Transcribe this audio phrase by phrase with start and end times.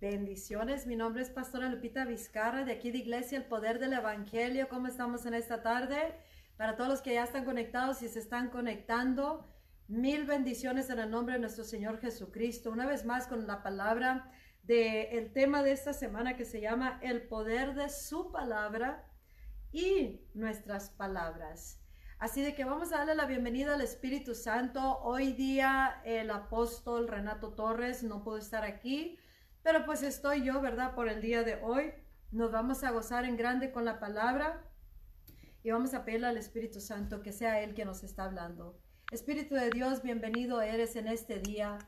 [0.00, 4.66] Bendiciones, mi nombre es Pastora Lupita Vizcarra de aquí de Iglesia El Poder del Evangelio.
[4.70, 6.14] ¿Cómo estamos en esta tarde?
[6.56, 9.46] Para todos los que ya están conectados y se están conectando,
[9.88, 12.70] mil bendiciones en el nombre de nuestro Señor Jesucristo.
[12.70, 14.32] Una vez más con la palabra
[14.62, 19.04] del el tema de esta semana que se llama El Poder de su Palabra
[19.70, 21.78] y nuestras palabras.
[22.18, 24.98] Así de que vamos a darle la bienvenida al Espíritu Santo.
[25.02, 29.18] Hoy día el apóstol Renato Torres no pudo estar aquí,
[29.62, 30.94] pero pues estoy yo, ¿verdad?
[30.94, 31.92] Por el día de hoy.
[32.32, 34.64] Nos vamos a gozar en grande con la palabra
[35.62, 38.78] y vamos a pedirle al Espíritu Santo que sea Él que nos está hablando.
[39.10, 41.78] Espíritu de Dios, bienvenido eres en este día,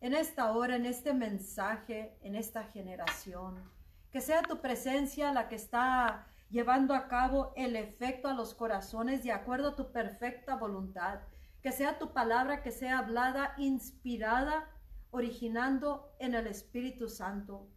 [0.00, 3.62] en esta hora, en este mensaje, en esta generación.
[4.10, 9.22] Que sea tu presencia la que está llevando a cabo el efecto a los corazones
[9.22, 11.20] de acuerdo a tu perfecta voluntad.
[11.62, 14.68] Que sea tu palabra que sea hablada, inspirada,
[15.12, 17.68] originando en el Espíritu Santo.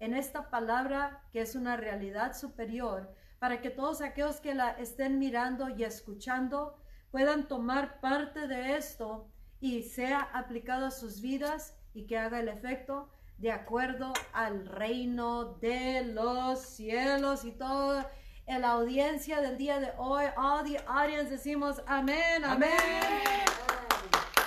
[0.00, 5.18] En esta palabra que es una realidad superior, para que todos aquellos que la estén
[5.18, 6.78] mirando y escuchando
[7.10, 9.28] puedan tomar parte de esto
[9.60, 15.56] y sea aplicado a sus vidas y que haga el efecto de acuerdo al reino
[15.60, 18.04] de los cielos y todo
[18.46, 22.70] en la audiencia del día de hoy, all the audience decimos amén, amén,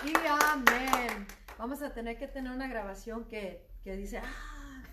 [0.03, 1.36] y amén.
[1.57, 4.83] Vamos a tener que tener una grabación que, que dice, ah,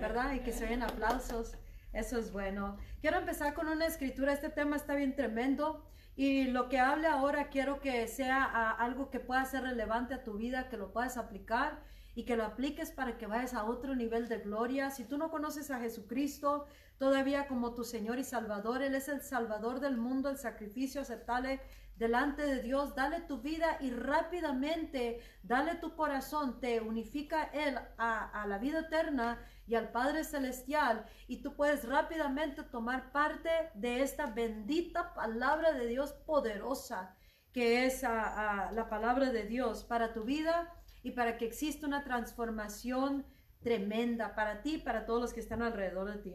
[0.00, 0.32] ¿verdad?
[0.32, 1.56] Y que se oyen aplausos.
[1.92, 2.78] Eso es bueno.
[3.00, 4.32] Quiero empezar con una escritura.
[4.32, 5.84] Este tema está bien tremendo.
[6.16, 10.24] Y lo que hable ahora quiero que sea uh, algo que pueda ser relevante a
[10.24, 11.82] tu vida, que lo puedas aplicar
[12.14, 14.90] y que lo apliques para que vayas a otro nivel de gloria.
[14.90, 16.66] Si tú no conoces a Jesucristo,
[16.98, 18.82] todavía como tu Señor y Salvador.
[18.82, 21.60] Él es el Salvador del mundo, el sacrificio aceptable
[21.96, 22.94] delante de Dios.
[22.94, 26.60] Dale tu vida y rápidamente dale tu corazón.
[26.60, 31.06] Te unifica Él a, la vida eterna y al Padre Celestial.
[31.28, 37.16] Y tú puedes rápidamente tomar parte de esta bendita palabra de Dios poderosa
[37.52, 40.74] que es la palabra de Dios para tu vida
[41.04, 43.24] y para que exista una transformación
[43.62, 46.34] tremenda para ti para todos los que están alrededor de ti.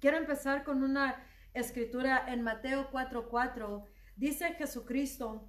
[0.00, 1.16] Quiero empezar con una
[1.54, 3.84] escritura en Mateo 4:4.
[4.18, 5.48] Dice Jesucristo,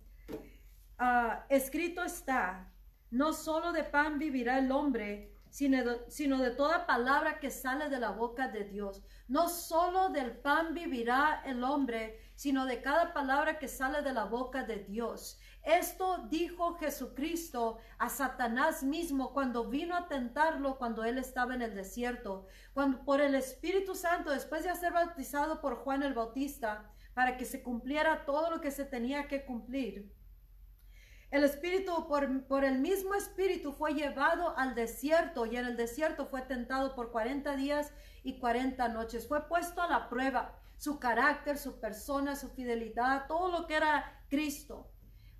[0.99, 2.71] uh, escrito está,
[3.09, 7.89] no solo de pan vivirá el hombre, sino de, sino de toda palabra que sale
[7.89, 9.01] de la boca de Dios.
[9.27, 14.25] No solo del pan vivirá el hombre, sino de cada palabra que sale de la
[14.25, 15.39] boca de Dios.
[15.63, 21.73] Esto dijo Jesucristo a Satanás mismo cuando vino a tentarlo cuando él estaba en el
[21.73, 27.37] desierto, cuando por el Espíritu Santo, después de ser bautizado por Juan el Bautista, para
[27.37, 30.13] que se cumpliera todo lo que se tenía que cumplir.
[31.31, 36.25] El Espíritu, por, por, el mismo Espíritu, fue llevado al desierto y en el desierto
[36.25, 37.93] fue tentado por 40 días
[38.23, 39.27] y 40 noches.
[39.27, 44.23] Fue puesto a la prueba su carácter, su persona, su fidelidad, todo lo que era
[44.29, 44.89] Cristo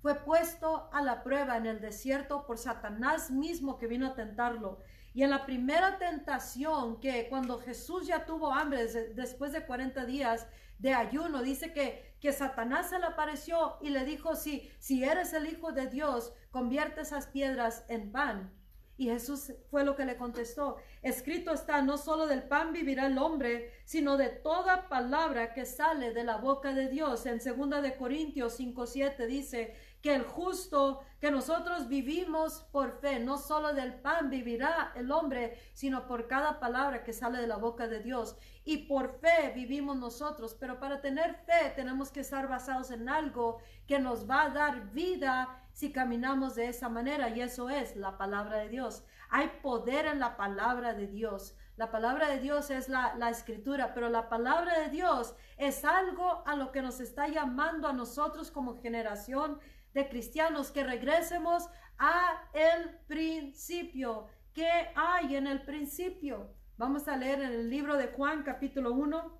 [0.00, 4.78] fue puesto a la prueba en el desierto por Satanás mismo que vino a tentarlo.
[5.12, 10.46] Y en la primera tentación, que cuando Jesús ya tuvo hambre después de 40 días
[10.78, 15.32] de ayuno, dice que, que Satanás se le apareció y le dijo, si, si eres
[15.32, 18.52] el Hijo de Dios, convierte esas piedras en pan.
[19.00, 20.76] Y Jesús fue lo que le contestó.
[21.00, 26.12] Escrito está, no solo del pan vivirá el hombre, sino de toda palabra que sale
[26.12, 27.24] de la boca de Dios.
[27.24, 33.36] En 2 de Corintios 5:7 dice, que el justo, que nosotros vivimos por fe, no
[33.36, 37.86] solo del pan vivirá el hombre, sino por cada palabra que sale de la boca
[37.86, 38.36] de Dios.
[38.64, 43.58] Y por fe vivimos nosotros, pero para tener fe tenemos que estar basados en algo
[43.86, 48.18] que nos va a dar vida si caminamos de esa manera, y eso es la
[48.18, 49.04] palabra de Dios.
[49.28, 51.56] Hay poder en la palabra de Dios.
[51.76, 56.42] La palabra de Dios es la, la, escritura, pero la palabra de Dios es algo
[56.46, 59.58] a lo que nos está llamando a nosotros como generación
[59.94, 61.68] de cristianos que regresemos
[61.98, 64.28] a el principio.
[64.52, 66.54] ¿Qué hay en el principio?
[66.76, 69.38] Vamos a leer en el libro de Juan capítulo 1,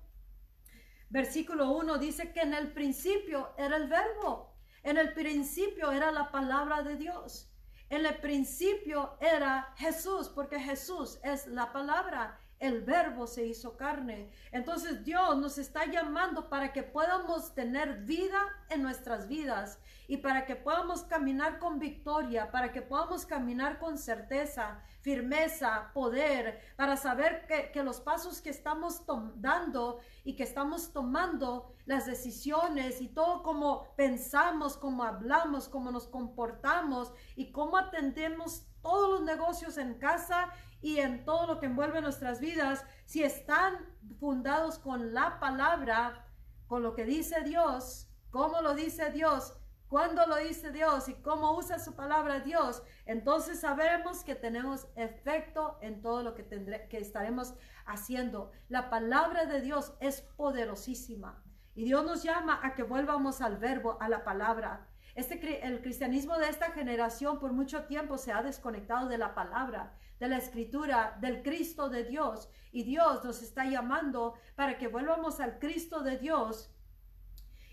[1.09, 6.31] versículo 1 dice que en el principio era el verbo, en el principio era la
[6.31, 7.47] palabra de Dios.
[7.89, 14.29] En el principio era Jesús, porque Jesús es la palabra el verbo se hizo carne.
[14.51, 20.45] Entonces Dios nos está llamando para que podamos tener vida en nuestras vidas y para
[20.45, 27.47] que podamos caminar con victoria, para que podamos caminar con certeza, firmeza, poder, para saber
[27.47, 29.01] que, los pasos que estamos
[29.37, 36.07] dando y que estamos tomando, las decisiones y todo como pensamos, como hablamos, cómo nos
[36.07, 42.01] comportamos y cómo atendemos todos los negocios en casa y en todo lo que envuelve
[42.01, 43.85] nuestras vidas, si están
[44.19, 46.27] fundados con la palabra,
[46.67, 49.57] con lo que dice Dios, cómo lo dice Dios,
[49.87, 55.77] cuándo lo dice Dios y cómo usa su palabra Dios, entonces sabemos que tenemos efecto
[55.81, 56.45] en todo lo que,
[56.89, 57.53] que estaremos
[57.85, 58.51] haciendo.
[58.69, 61.43] La palabra de Dios es poderosísima
[61.75, 64.87] y Dios nos llama a que volvamos al verbo, a la palabra.
[65.15, 69.93] Este, el cristianismo de esta generación por mucho tiempo se ha desconectado de la palabra,
[70.21, 72.47] de la escritura, del Cristo de Dios.
[72.71, 76.71] Y Dios nos está llamando para que volvamos al Cristo de Dios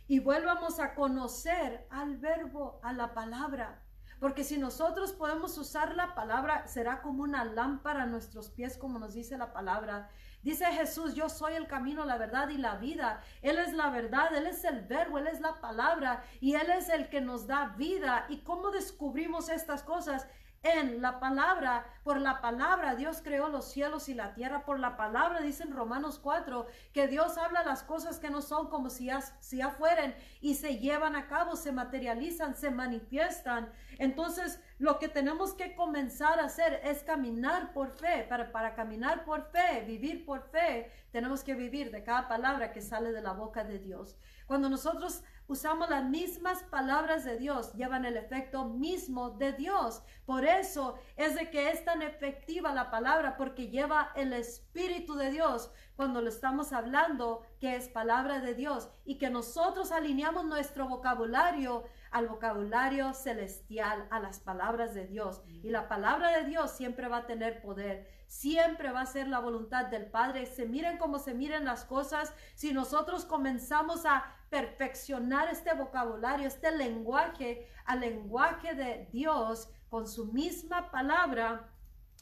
[0.06, 3.83] y volvamos a conocer al verbo, a la palabra.
[4.19, 8.99] Porque si nosotros podemos usar la palabra, será como una lámpara a nuestros pies, como
[8.99, 10.09] nos dice la palabra.
[10.43, 13.21] Dice Jesús, yo soy el camino, la verdad y la vida.
[13.43, 16.89] Él es la verdad, Él es el verbo, Él es la palabra y Él es
[16.89, 18.25] el que nos da vida.
[18.31, 20.27] ¿Y cómo descubrimos estas cosas?
[20.62, 21.87] En la palabra.
[22.02, 24.64] Por la palabra Dios creó los cielos y la tierra.
[24.64, 28.69] Por la palabra dice en Romanos 4 que Dios habla las cosas que no son
[28.69, 33.70] como si ya, si fueren y se llevan a cabo, se materializan, se manifiestan.
[33.99, 38.26] Entonces lo que tenemos que comenzar a hacer es caminar por fe.
[38.28, 42.81] Para, para caminar por fe, vivir por fe, tenemos que vivir de cada palabra que
[42.81, 44.16] sale de la boca de Dios.
[44.46, 50.03] Cuando nosotros usamos las mismas palabras de Dios, llevan el efecto mismo de Dios.
[50.27, 55.31] Por eso es de que es tan efectiva la palabra, porque lleva el Espíritu de
[55.31, 60.87] Dios cuando lo estamos hablando, que es palabra de Dios, y que nosotros alineamos nuestro
[60.87, 65.43] vocabulario al vocabulario celestial, a las palabras de Dios.
[65.47, 69.41] Y la palabra de Dios siempre va a tener poder, siempre va a ser la
[69.41, 70.47] voluntad del Padre.
[70.47, 76.71] Se miren como se miren las cosas, si nosotros comenzamos a perfeccionar este vocabulario, este
[76.77, 81.71] lenguaje, al lenguaje de Dios con su misma palabra,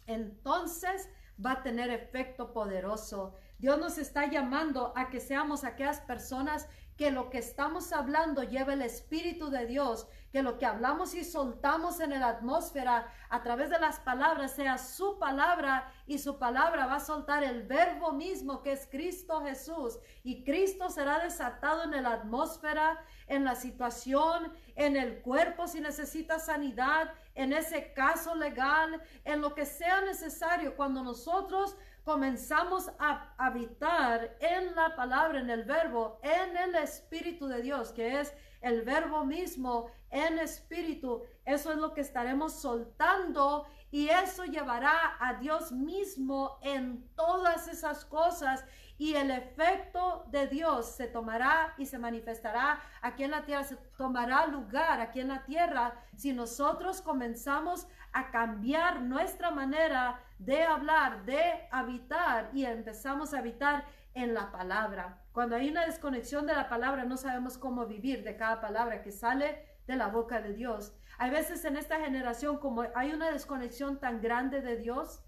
[0.07, 1.09] entonces
[1.45, 3.35] va a tener efecto poderoso.
[3.59, 8.73] Dios nos está llamando a que seamos aquellas personas que lo que estamos hablando lleva
[8.73, 13.71] el Espíritu de Dios, que lo que hablamos y soltamos en la atmósfera a través
[13.71, 18.63] de las palabras sea su palabra y su palabra va a soltar el verbo mismo
[18.63, 19.99] que es Cristo Jesús.
[20.25, 26.39] Y Cristo será desatado en la atmósfera, en la situación, en el cuerpo si necesita
[26.39, 30.77] sanidad, en ese caso legal, en lo que sea necesario.
[30.77, 37.61] Cuando nosotros comenzamos a habitar en la palabra, en el verbo, en el Espíritu de
[37.63, 44.09] Dios, que es el verbo mismo en espíritu, eso es lo que estaremos soltando y
[44.09, 48.65] eso llevará a Dios mismo en todas esas cosas
[48.99, 53.77] y el efecto de Dios se tomará y se manifestará aquí en la tierra, se
[53.97, 61.25] tomará lugar aquí en la tierra si nosotros comenzamos a cambiar nuestra manera de hablar,
[61.25, 63.85] de habitar y empezamos a habitar
[64.15, 65.23] en la palabra.
[65.33, 69.13] Cuando hay una desconexión de la palabra, no sabemos cómo vivir de cada palabra que
[69.13, 70.95] sale de la boca de Dios.
[71.19, 75.21] Hay veces en esta generación, como hay una desconexión tan grande de Dios,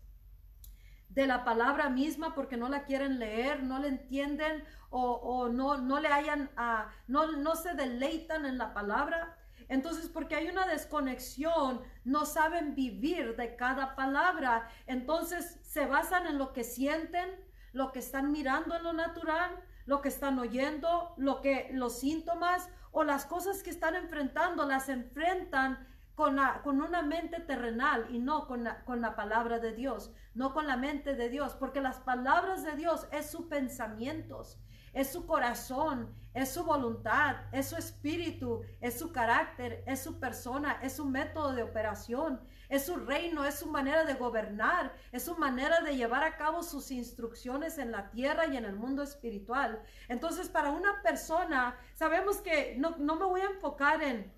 [1.09, 6.01] de la palabra misma porque no la quieren leer, no la entienden o, no, no
[6.01, 9.37] le hayan, uh, no, no se deleitan en la palabra.
[9.69, 14.69] Entonces, porque hay una desconexión, no saben vivir de cada palabra.
[14.87, 17.29] Entonces, se basan en lo que sienten,
[17.73, 19.51] lo que están mirando en lo natural,
[19.85, 24.89] lo que están oyendo, lo que los síntomas o las cosas que están enfrentando, las
[24.89, 25.87] enfrentan
[26.19, 31.15] con, una mente terrenal y no con la, palabra de Dios, no con la mente
[31.15, 34.59] de Dios, porque las palabras de Dios es su pensamientos,
[34.93, 40.81] es su corazón, es su voluntad, es su espíritu, es su carácter, es su persona,
[40.83, 45.37] es su método de operación, es su reino, es su manera de gobernar, es su
[45.37, 49.81] manera de llevar a cabo sus instrucciones en la tierra y en el mundo espiritual.
[50.09, 54.37] Entonces, para una persona, sabemos que no me voy a enfocar en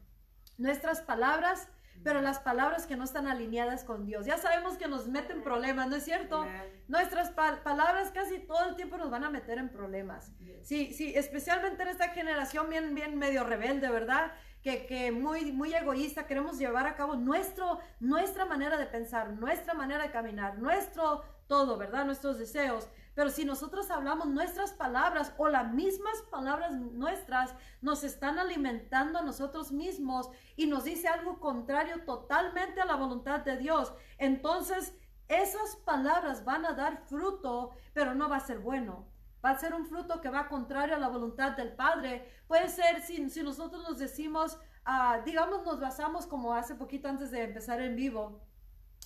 [0.60, 1.68] nuestras palabras,
[2.02, 4.24] pero las palabras que no están alineadas con Dios.
[4.24, 6.46] Ya sabemos que nos meten problemas, ¿no es cierto?
[6.88, 10.32] Nuestras palabras casi todo el tiempo nos van a meter en problemas.
[10.62, 14.32] Sí, sí, especialmente en esta generación bien, bien medio rebelde, ¿verdad?
[14.62, 19.72] Que, que, muy, muy egoísta, queremos llevar a cabo nuestro, nuestra manera de pensar, nuestra
[19.72, 22.04] manera de caminar, nuestro todo, ¿verdad?
[22.04, 22.88] Nuestros deseos.
[23.14, 29.22] Pero si nosotros hablamos nuestras palabras o las mismas palabras nuestras nos están alimentando a
[29.22, 34.96] nosotros mismos y nos dice algo contrario totalmente a la voluntad de Dios, entonces
[35.28, 39.06] esas palabras van a dar fruto, pero no va a ser bueno.
[39.44, 42.28] Va a ser un fruto que va contrario a la voluntad del Padre.
[42.46, 47.30] Puede ser si, si nosotros nos decimos, ah, digamos, nos basamos como hace poquito antes
[47.30, 48.42] de empezar en vivo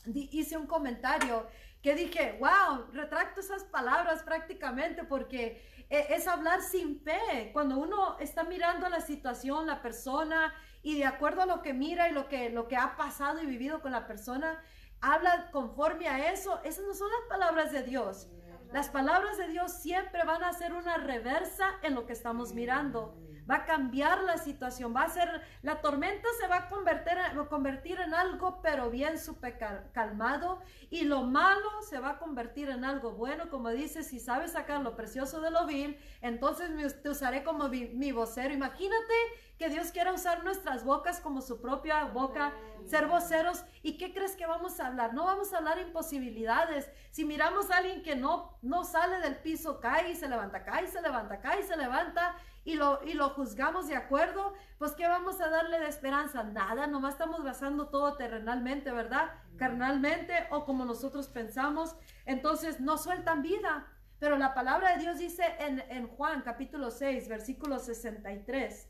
[0.07, 1.47] hice un comentario
[1.85, 7.51] que dije, wow, retracto esas palabras prácticamente porque e, es hablar sin fe.
[7.53, 12.09] Cuando uno está mirando la situación, la persona, y de acuerdo a lo que mira
[12.09, 14.63] y lo que, lo que ha pasado y vivido con la persona,
[15.03, 16.59] habla conforme a eso.
[16.65, 18.31] Esas no son las palabras de Dios.
[18.73, 23.15] Las palabras de Dios siempre van a ser una reversa en lo que estamos mirando
[23.49, 28.01] va a cambiar la situación, va a ser, la tormenta se va a convertir, convertir
[28.01, 29.59] en algo, pero bien súper
[29.93, 30.61] calmado,
[30.91, 34.81] y lo malo se va a convertir en algo bueno, como dice, si sabes sacar
[34.81, 38.55] lo precioso de lo vil, entonces te usaré como mi, vocero.
[38.55, 39.15] Imagínate
[39.59, 42.53] que Dios quiera usar nuestras bocas como su propia boca,
[42.87, 43.65] ser voceros.
[43.83, 45.15] ¿Y qué crees que vamos a hablar?
[45.15, 46.91] No vamos a hablar imposibilidades.
[47.11, 50.85] Si miramos a alguien que no, no sale del piso, cae y se levanta, cae
[50.85, 54.93] y se levanta, cae y se levanta, y lo, y lo juzgamos de acuerdo, pues
[54.93, 56.43] ¿qué vamos a darle de esperanza?
[56.43, 59.33] Nada, nomás estamos basando todo terrenalmente, ¿verdad?
[59.57, 61.95] Carnalmente o como nosotros pensamos.
[62.25, 63.87] Entonces no sueltan vida.
[64.19, 68.89] Pero la palabra de Dios dice en, en Juan capítulo 6, versículo 63,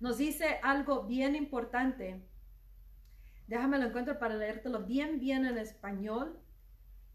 [0.00, 2.26] nos dice algo bien importante.
[3.46, 6.40] Déjame lo encuentro para leértelo bien, bien en español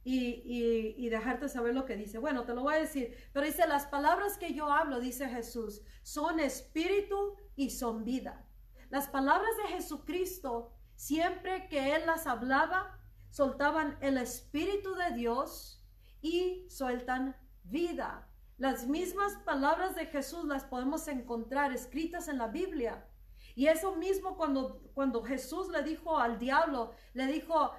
[0.03, 2.17] y, dejarte saber lo que dice.
[2.17, 5.81] Bueno, te lo voy a decir, pero dice, las palabras que yo hablo, dice Jesús,
[6.03, 8.45] son espíritu y son vida.
[8.89, 15.83] Las palabras de Jesucristo, siempre que Él las hablaba, soltaban el espíritu de Dios
[16.21, 18.27] y sueltan vida.
[18.57, 23.07] Las mismas palabras de Jesús las podemos encontrar escritas en la Biblia.
[23.55, 27.71] Y eso mismo cuando, cuando Jesús le dijo al diablo, le dijo,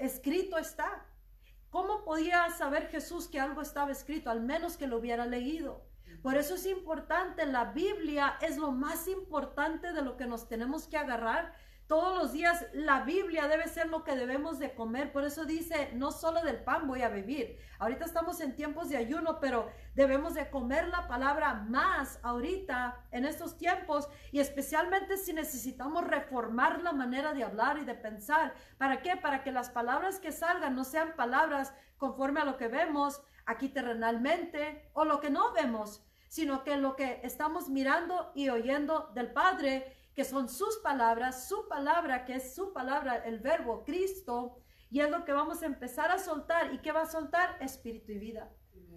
[0.00, 1.04] escrito está.
[1.70, 4.30] ¿Cómo podía saber Jesús que algo estaba escrito?
[4.30, 5.86] Al menos que lo hubiera leído.
[6.22, 10.88] Por eso es importante, la Biblia es lo más importante de lo que nos tenemos
[10.88, 11.54] que agarrar
[11.88, 15.10] todos los días la Biblia debe ser lo que debemos de comer.
[15.10, 17.58] Por eso dice, no solo del pan voy a vivir.
[17.78, 23.24] Ahorita estamos en tiempos de ayuno, pero debemos de comer la palabra más ahorita en
[23.24, 28.52] estos tiempos y especialmente si necesitamos reformar la manera de hablar y de pensar.
[28.76, 29.16] ¿Para qué?
[29.16, 33.70] Para que las palabras que salgan no sean palabras conforme a lo que vemos aquí
[33.70, 39.32] terrenalmente o lo que no vemos, sino que lo que estamos mirando y oyendo del
[39.32, 44.58] Padre que son sus palabras, su palabra, que es su palabra, el verbo Cristo,
[44.90, 46.74] y es lo que vamos a empezar a soltar.
[46.74, 47.56] ¿Y qué va a soltar?
[47.60, 48.50] Espíritu y vida.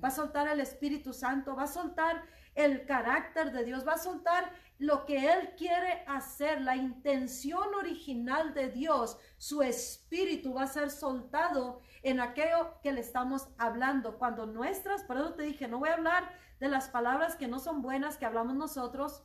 [0.03, 2.23] Va a soltar el Espíritu Santo, va a soltar
[2.55, 8.55] el carácter de Dios, va a soltar lo que Él quiere hacer, la intención original
[8.55, 14.17] de Dios, su espíritu va a ser soltado en aquello que le estamos hablando.
[14.17, 17.59] Cuando nuestras, por eso te dije, no voy a hablar de las palabras que no
[17.59, 19.21] son buenas que hablamos nosotros,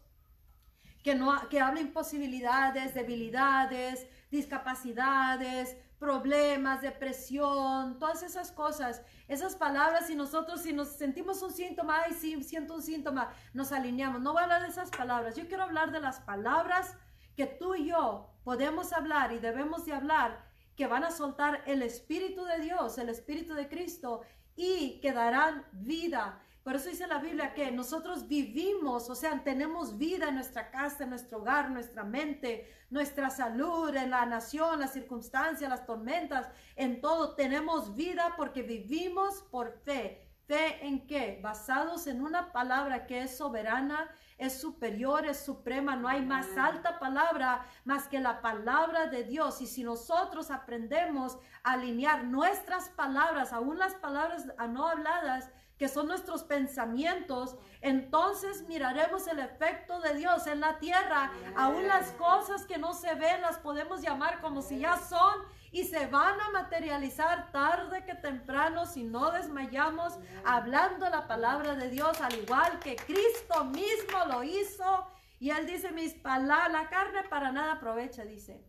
[1.07, 10.17] que, no, que habla imposibilidades, debilidades, discapacidades, problemas, depresión, todas esas cosas, esas palabras, y
[10.17, 14.21] nosotros si nos sentimos un síntoma, ay, sí, siento un síntoma, nos alineamos.
[14.21, 16.97] No voy a hablar de esas palabras, yo quiero hablar de las palabras
[17.37, 20.45] que tú y yo podemos hablar y debemos de hablar,
[20.75, 24.23] que van a soltar el Espíritu de Dios, el Espíritu de Cristo,
[24.57, 29.99] y que darán vida por eso dice la Biblia que nosotros vivimos, o sea, tenemos
[29.99, 34.93] vida en nuestra casa, en nuestro hogar, nuestra mente, nuestra salud, en la nación, las
[34.93, 37.37] circunstancias, las tormentas, en todo.
[37.37, 40.29] Tenemos vida porque vivimos por fe.
[40.49, 41.39] ¿Fe en qué?
[41.41, 45.95] Basados en una palabra que es soberana, es superior, es suprema.
[45.95, 49.61] No hay más alta palabra más que la palabra de Dios.
[49.61, 56.09] Y si nosotros aprendemos a alinear nuestras palabras, aún las palabras no habladas, que son
[56.09, 61.31] nuestros pensamientos, entonces miraremos el efecto de Dios en la tierra.
[61.55, 65.35] Aún las cosas que no se ven las podemos llamar como si ya son
[65.71, 71.91] y se van a materializar tarde que temprano si no desmayamos hablando la palabra de
[71.91, 75.07] Dios, al igual que Cristo mismo lo hizo.
[75.39, 78.65] Y él dice, mis palabras, la carne para nada aprovecha, dice.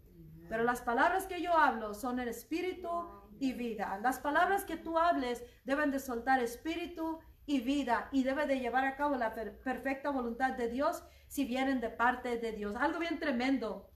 [0.49, 2.89] Pero las palabras que yo hablo son el espíritu
[3.39, 3.99] y vida.
[4.01, 8.85] Las palabras que tú hables deben de soltar espíritu y vida y debe de llevar
[8.85, 12.75] a cabo la perfecta voluntad de Dios si vienen de parte de Dios.
[12.77, 13.89] Algo bien tremendo,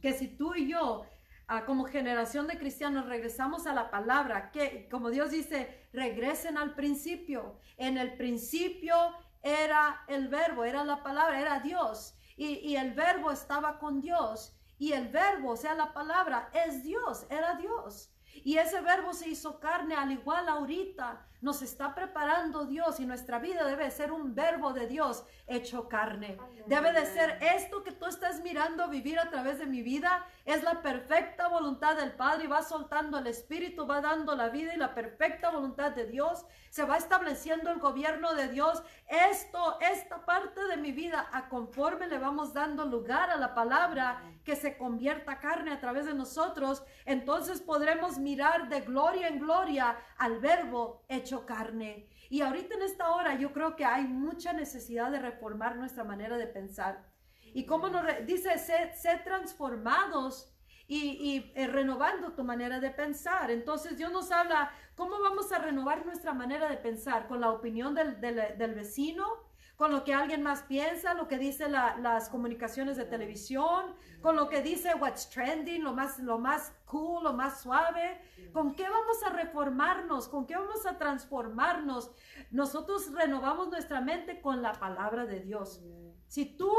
[0.00, 1.04] que si tú y yo
[1.48, 6.74] ah, como generación de cristianos regresamos a la palabra, que como Dios dice, regresen al
[6.74, 7.58] principio.
[7.76, 8.94] En el principio
[9.42, 12.14] era el verbo, era la palabra, era Dios.
[12.36, 14.56] Y, y el verbo estaba con Dios.
[14.78, 18.12] Y el verbo, o sea, la palabra, es Dios, era Dios.
[18.44, 21.26] Y ese verbo se hizo carne al igual ahorita.
[21.46, 26.36] Nos está preparando Dios y nuestra vida debe ser un verbo de Dios hecho carne.
[26.66, 30.26] Debe de ser esto que tú estás mirando vivir a través de mi vida.
[30.44, 34.74] Es la perfecta voluntad del Padre y va soltando el Espíritu, va dando la vida
[34.74, 36.44] y la perfecta voluntad de Dios.
[36.70, 38.82] Se va estableciendo el gobierno de Dios.
[39.06, 44.20] Esto, esta parte de mi vida, a conforme le vamos dando lugar a la palabra
[44.42, 49.96] que se convierta carne a través de nosotros, entonces podremos mirar de gloria en gloria
[50.18, 52.08] al verbo hecho carne.
[52.30, 56.36] Y ahorita en esta hora yo creo que hay mucha necesidad de reformar nuestra manera
[56.38, 57.04] de pensar.
[57.52, 60.52] Y como nos dice, ser, transformados
[60.88, 63.50] y, eh, renovando tu manera de pensar.
[63.50, 67.26] Entonces Dios nos habla, ¿cómo vamos a renovar nuestra manera de pensar?
[67.28, 69.45] ¿Con la opinión del vecino?
[69.76, 74.48] Con lo que alguien más piensa, lo que dice las comunicaciones de televisión, con lo
[74.48, 78.20] que dice what's trending, lo más, lo más cool, lo más suave.
[78.52, 80.28] ¿Con qué vamos a reformarnos?
[80.28, 82.10] ¿Con qué vamos a transformarnos?
[82.50, 85.82] Nosotros renovamos nuestra mente con la palabra de Dios.
[86.26, 86.72] Si tú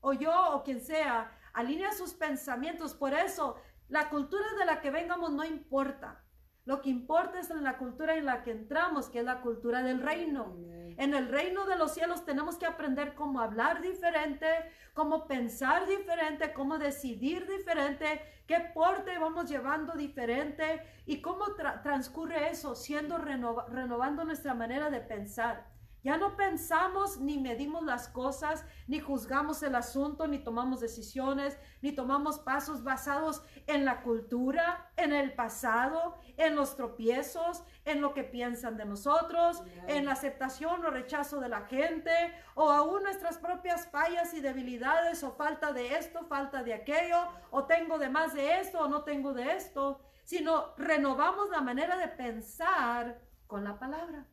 [0.00, 3.56] o yo o quien sea alinea sus pensamientos, por eso
[3.88, 6.24] la cultura de la que vengamos no importa.
[6.64, 9.82] Lo que importa es en la cultura en la que entramos, que es la cultura
[9.82, 10.56] del reino.
[10.98, 14.46] En el reino de los cielos tenemos que aprender cómo hablar diferente,
[14.94, 22.74] cómo pensar diferente, cómo decidir diferente, qué porte vamos llevando diferente y cómo transcurre eso,
[22.74, 25.72] siendo renovando nuestra manera de pensar.
[26.02, 31.92] Ya no pensamos ni medimos las cosas, ni juzgamos el asunto, ni tomamos decisiones, ni
[31.92, 38.24] tomamos pasos basados en la cultura, en el pasado, en los tropiezos, en lo que
[38.24, 42.10] piensan de nosotros, en la aceptación o rechazo de la gente,
[42.54, 47.64] o aún nuestras propias fallas y debilidades, o falta de esto, falta de aquello, o
[47.64, 52.08] tengo de más de esto, o no tengo de esto, sino renovamos la manera de
[52.08, 54.26] pensar con la palabra.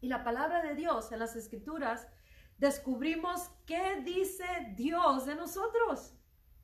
[0.00, 2.08] Y la palabra de Dios en las escrituras,
[2.58, 4.44] descubrimos qué dice
[4.76, 6.14] Dios de nosotros.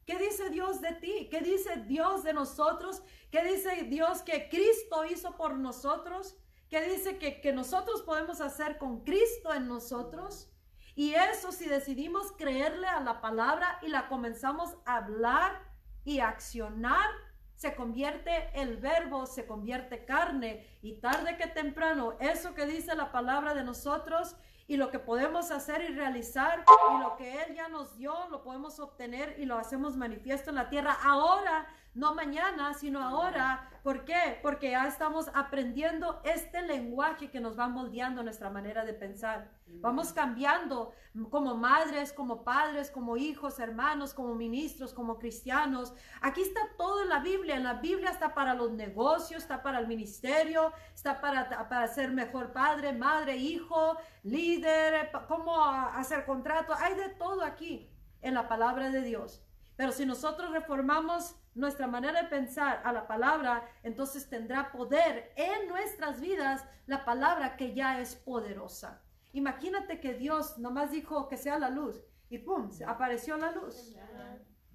[0.06, 1.28] ¿Qué dice Dios de ti?
[1.30, 3.02] ¿Qué dice Dios de nosotros?
[3.30, 6.36] ¿Qué dice Dios que Cristo hizo por nosotros?
[6.70, 10.52] ¿Qué dice que, que nosotros podemos hacer con Cristo en nosotros?
[10.94, 15.60] Y eso si decidimos creerle a la palabra y la comenzamos a hablar
[16.04, 17.10] y accionar,
[17.56, 20.66] se convierte el verbo, se convierte carne.
[20.82, 24.36] Y tarde que temprano eso que dice la palabra de nosotros
[24.68, 26.64] y lo que podemos hacer y realizar
[26.94, 30.56] y lo que Él ya nos dio, lo podemos obtener y lo hacemos manifiesto en
[30.56, 30.96] la tierra.
[31.02, 33.70] Ahora, no mañana, sino ahora.
[33.82, 34.38] ¿Por qué?
[34.42, 39.48] Porque ya estamos aprendiendo este lenguaje que nos va moldeando nuestra manera de pensar.
[39.80, 40.92] Vamos cambiando
[41.30, 45.94] como madres, como padres, como hijos, hermanos, como ministros, como cristianos.
[46.20, 47.56] Aquí está todo en la Biblia.
[47.56, 52.10] En la Biblia está para los negocios, está para el ministerio, está para, para ser
[52.10, 56.74] mejor padre, madre, hijo, líder, cómo hacer contrato.
[56.74, 57.88] Hay de todo aquí
[58.20, 59.45] en la palabra de Dios.
[59.76, 65.68] Pero si nosotros reformamos nuestra manera de pensar a la palabra, entonces tendrá poder en
[65.68, 69.02] nuestras vidas la palabra que ya es poderosa.
[69.32, 72.70] Imagínate que Dios nomás dijo que sea la luz y ¡pum!
[72.86, 73.94] apareció la luz.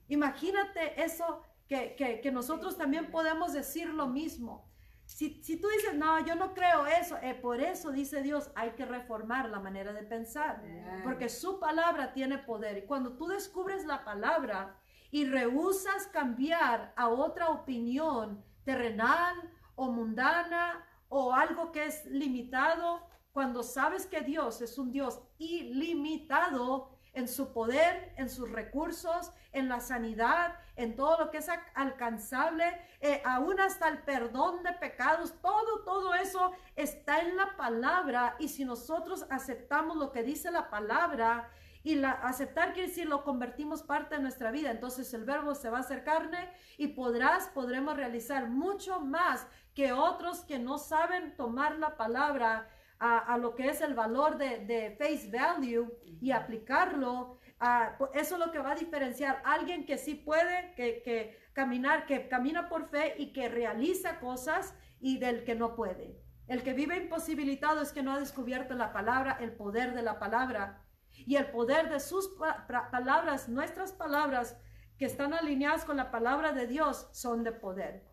[0.08, 4.70] Imagínate eso que, nosotros también podemos decir lo mismo.
[5.06, 8.86] Si, tú dices, no, yo no creo eso, eh, por eso dice Dios, hay que
[8.86, 10.64] reformar la manera de pensar,
[11.04, 12.78] porque su palabra tiene poder.
[12.78, 14.81] Y cuando tú descubres la palabra
[15.12, 19.36] y rehusas cambiar a otra opinión terrenal
[19.76, 26.98] o mundana o algo que es limitado, cuando sabes que Dios es un Dios ilimitado
[27.14, 32.64] en su poder, en sus recursos, en la sanidad, en todo lo que es alcanzable,
[33.02, 38.36] eh, aún hasta el perdón de pecados, todo, todo eso está en la palabra.
[38.40, 41.50] Y si nosotros aceptamos lo que dice la palabra,
[41.84, 44.72] y la, aceptar quiere decir lo convertimos parte de nuestra vida.
[44.72, 49.94] Entonces el verbo se va a hacer carne y podrás, podremos realizar mucho más que
[49.94, 55.32] otros que no saben tomar la palabra a, lo que es el valor de, face
[55.32, 57.40] value y aplicarlo.
[58.14, 62.28] eso es lo que va a diferenciar a alguien que sí puede, que, caminar, que
[62.28, 66.22] camina por fe y que realiza cosas y del que no puede.
[66.48, 70.20] El que vive imposibilitado es que no ha descubierto la palabra, el poder de la
[70.20, 70.84] palabra
[71.26, 72.30] y el poder de sus
[72.92, 74.58] palabras, nuestras palabras
[74.98, 78.04] que están alineadas con la palabra de Dios son de poder.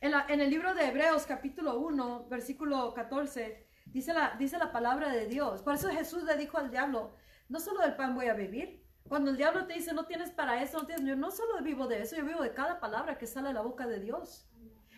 [0.00, 5.08] En, en, el libro de Hebreos capítulo 1, versículo 14, Dice la, dice la palabra
[5.10, 5.62] de Dios.
[5.62, 7.16] Por eso Jesús le dijo al diablo,
[7.48, 8.84] no solo del pan voy a vivir.
[9.08, 11.88] Cuando el diablo te dice, no tienes para eso, no tienes, yo no solo vivo
[11.88, 14.46] de eso, yo vivo de cada palabra que sale de la boca de Dios.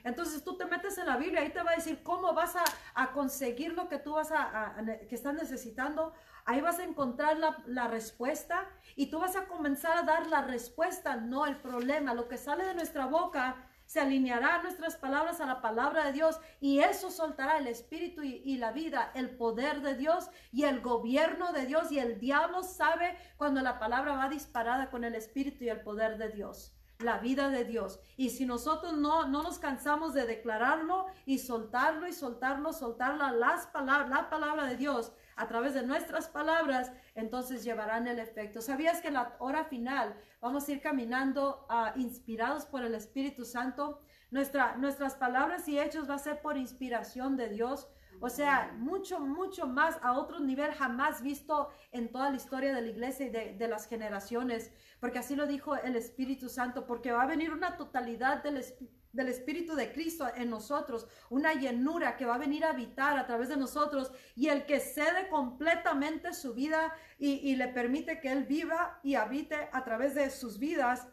[0.04, 2.56] Entonces tú te metes en la Biblia, ahí te va a decir cómo vas
[2.94, 4.76] a, conseguir lo que tú vas a,
[5.08, 6.12] que estás necesitando.
[6.44, 10.42] Ahí vas a encontrar la, la, respuesta y tú vas a comenzar a dar la
[10.42, 12.14] respuesta, no el problema.
[12.14, 13.56] Lo que sale de nuestra boca
[13.92, 18.56] se alineará nuestras palabras a la palabra de Dios y eso soltará el espíritu y,
[18.56, 23.18] la vida, el poder de Dios y el gobierno de Dios y el diablo sabe
[23.36, 27.50] cuando la palabra va disparada con el espíritu y el poder de Dios la vida
[27.50, 27.98] de Dios.
[28.16, 33.66] Y si nosotros no, no nos cansamos de declararlo y soltarlo y soltarlo, soltarla las
[33.66, 38.60] palabras, la palabra de Dios a través de nuestras palabras, entonces llevarán el efecto.
[38.60, 43.44] ¿Sabías que en la hora final vamos a ir caminando uh, inspirados por el Espíritu
[43.44, 44.00] Santo?
[44.30, 47.88] Nuestra, nuestras palabras y hechos va a ser por inspiración de Dios.
[48.20, 52.82] O sea, mucho, mucho más a otro nivel jamás visto en toda la historia de
[52.82, 54.70] la iglesia y de, de, las generaciones.
[55.00, 59.01] Porque así lo dijo el Espíritu Santo, porque va a venir una totalidad del Espíritu
[59.12, 63.26] del Espíritu de Cristo en nosotros, una llenura que va a venir a habitar a
[63.26, 68.44] través de nosotros y el que cede completamente su vida y, le permite que Él
[68.44, 71.06] viva y habite a través de sus vidas,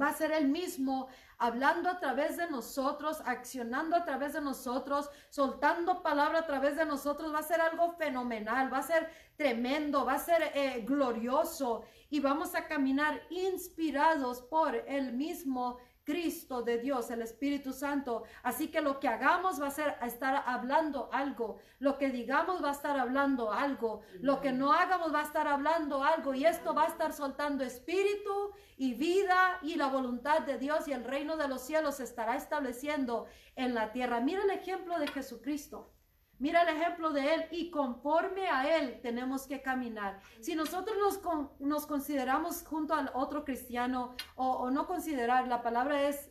[0.00, 1.08] va a ser el mismo
[1.38, 6.84] hablando a través de nosotros, accionando a través de nosotros, soltando palabra a través de
[6.84, 11.84] nosotros, va a ser algo fenomenal, va a ser tremendo, va a ser eh, glorioso
[12.10, 18.24] y vamos a caminar inspirados por el mismo Cristo de Dios, el Espíritu Santo.
[18.42, 21.58] Así que lo que hagamos va a ser estar hablando algo.
[21.78, 24.00] Lo que digamos va a estar hablando algo.
[24.20, 26.34] Lo que no hagamos va a estar hablando algo.
[26.34, 30.92] Y esto va a estar soltando espíritu y vida y la voluntad de Dios y
[30.92, 34.20] el reino de los cielos se estará estableciendo en la tierra.
[34.20, 35.92] Mira el ejemplo de Jesucristo.
[36.38, 40.20] Mira el ejemplo de Él y conforme a Él tenemos que caminar.
[40.40, 46.30] Si nosotros nos, nos consideramos junto al otro cristiano o, no considerar, la palabra es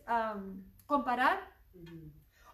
[0.85, 1.39] comparar,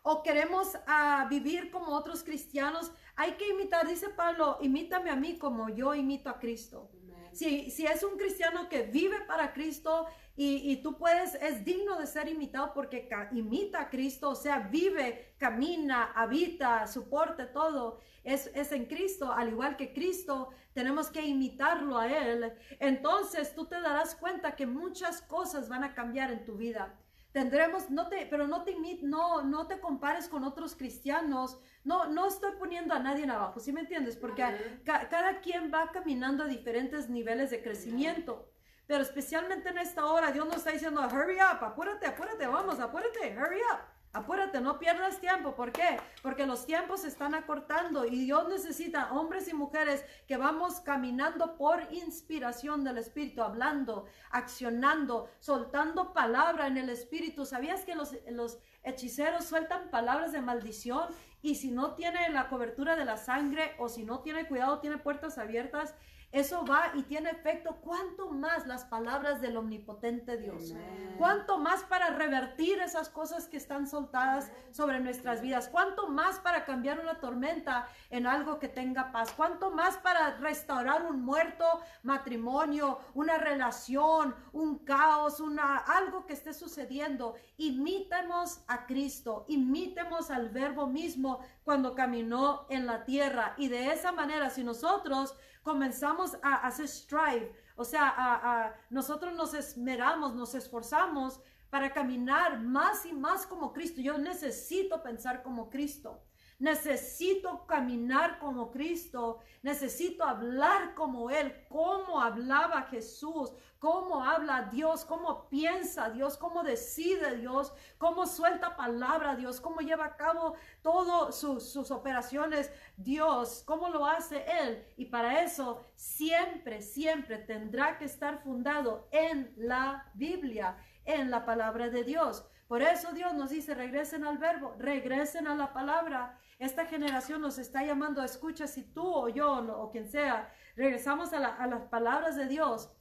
[0.03, 5.37] o queremos ah, vivir como otros cristianos, hay que imitar, dice Pablo, imítame a mí
[5.37, 6.91] como yo imito a Cristo.
[7.37, 12.27] Si, es un cristiano que vive para Cristo, y, tú puedes, es digno de ser
[12.27, 17.99] imitado porque imita a Cristo, o sea, vive, camina, habita, soporte todo.
[18.23, 22.53] Es, es en Cristo, al igual que Cristo, tenemos que imitarlo a Él.
[22.79, 26.95] Entonces tú te darás cuenta que muchas cosas van a cambiar en tu vida.
[27.37, 31.59] Tendremos, no te, pero no te, no, no te compares con otros cristianos.
[31.83, 34.17] No, no estoy poniendo a nadie en abajo, ¿sí me entiendes?
[34.17, 34.43] Porque
[34.83, 38.49] cada quien va caminando a diferentes niveles de crecimiento.
[38.87, 43.37] Pero especialmente en esta hora, Dios nos está diciendo, hurry up, apúrate, apúrate, vamos, apúrate,
[43.37, 43.81] hurry up.
[44.17, 45.53] Apúrate, no pierdas tiempo.
[45.53, 45.99] ¿Por qué?
[46.23, 51.55] Porque los tiempos se están acortando y Dios necesita hombres y mujeres que vamos caminando
[51.55, 57.45] por inspiración del Espíritu, hablando, accionando, soltando palabra en el Espíritu.
[57.45, 61.09] ¿Sabías que los, los hechiceros sueltan palabras de maldición
[61.43, 64.97] y si no tiene la cobertura de la sangre o si no tiene cuidado, tiene
[64.97, 65.93] puertas abiertas?
[66.31, 67.77] Eso va y tiene efecto.
[67.81, 70.75] ¿Cuánto más las palabras del omnipotente Dios?
[71.17, 75.69] ¿Cuánto más para revertir esas cosas que están soltadas sobre nuestras vidas?
[75.69, 79.31] ¿Cuánto más para cambiar una tormenta en algo que tenga paz?
[79.37, 81.65] ¿Cuánto más para restaurar un muerto
[82.03, 87.35] matrimonio, una relación, un caos, una, algo que esté sucediendo?
[87.55, 93.55] Imitemos a Cristo, imitemos al verbo mismo cuando caminó en la tierra.
[93.57, 95.35] Y de esa manera, si nosotros
[95.67, 103.11] comenzamos a hacer strive, o sea, nosotros nos esmeramos, nos esforzamos para caminar más y
[103.11, 103.99] más como Cristo.
[103.99, 106.23] Yo necesito pensar como Cristo.
[106.59, 115.47] Necesito caminar como Cristo, necesito hablar como Él, cómo hablaba Jesús, cómo habla Dios, cómo
[115.49, 121.91] piensa Dios, cómo decide Dios, cómo suelta palabra Dios, cómo lleva a cabo todas sus
[121.91, 124.83] operaciones Dios, cómo lo hace Él.
[124.97, 131.89] Y para eso siempre, siempre tendrá que estar fundado en la Biblia, en la palabra
[131.89, 132.45] de Dios.
[132.67, 136.37] Por eso Dios nos dice, regresen al verbo, regresen a la palabra.
[136.59, 141.67] Esta generación nos está llamando, escucha si tú o yo o quien sea, regresamos a,
[141.67, 142.91] las palabras de Dios,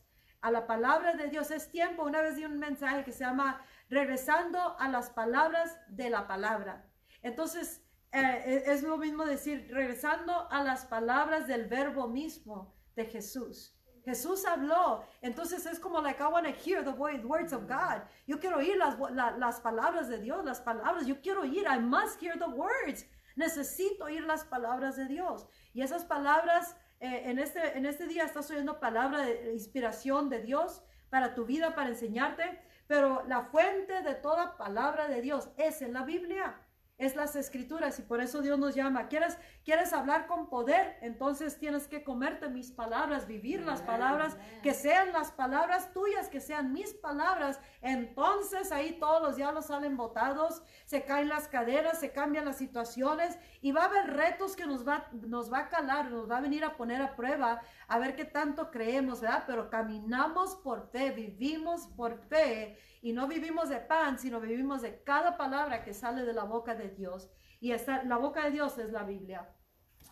[0.42, 1.50] a la palabra de Dios.
[1.50, 6.10] Es tiempo, una vez di un mensaje que se llama regresando a las palabras de
[6.10, 6.90] la palabra.
[7.22, 13.76] Entonces, eh, es lo mismo decir, regresando a las palabras del verbo mismo de Jesús.
[14.04, 15.04] Jesús habló.
[15.20, 18.02] Entonces es como like I want to hear the words of God.
[18.26, 18.96] Yo quiero oír las,
[19.36, 21.06] las palabras de Dios, las palabras.
[21.06, 21.66] Yo quiero oír.
[21.66, 23.04] I must hear the words.
[23.36, 25.46] Necesito oír las palabras de Dios.
[25.72, 30.42] Y esas palabras, eh, en, este, en este día estás oyendo palabra de inspiración de
[30.42, 32.60] Dios para tu vida, para enseñarte.
[32.88, 36.60] pero la fuente de toda palabra de Dios es en la Biblia
[36.98, 39.08] es las escrituras y por eso Dios nos llama.
[39.08, 40.96] ¿Quieres, quieres hablar con poder?
[41.02, 46.40] Entonces tienes que comerte mis palabras, vivir las palabras, que sean las palabras tuyas, que
[46.40, 47.60] sean mis palabras.
[47.82, 53.38] Entonces ahí todos los diablos salen botados, se caen las caderas, se cambian las situaciones
[53.60, 56.40] y va a haber retos que nos va, nos va a calar, nos va a
[56.40, 59.44] venir a poner a prueba, a ver qué tanto creemos, ¿verdad?
[59.46, 65.02] Pero caminamos por fe, vivimos por fe y no vivimos de pan, sino vivimos de
[65.04, 67.30] cada palabra que sale de la boca de Dios.
[67.60, 69.48] Y esta, la boca de Dios es la Biblia.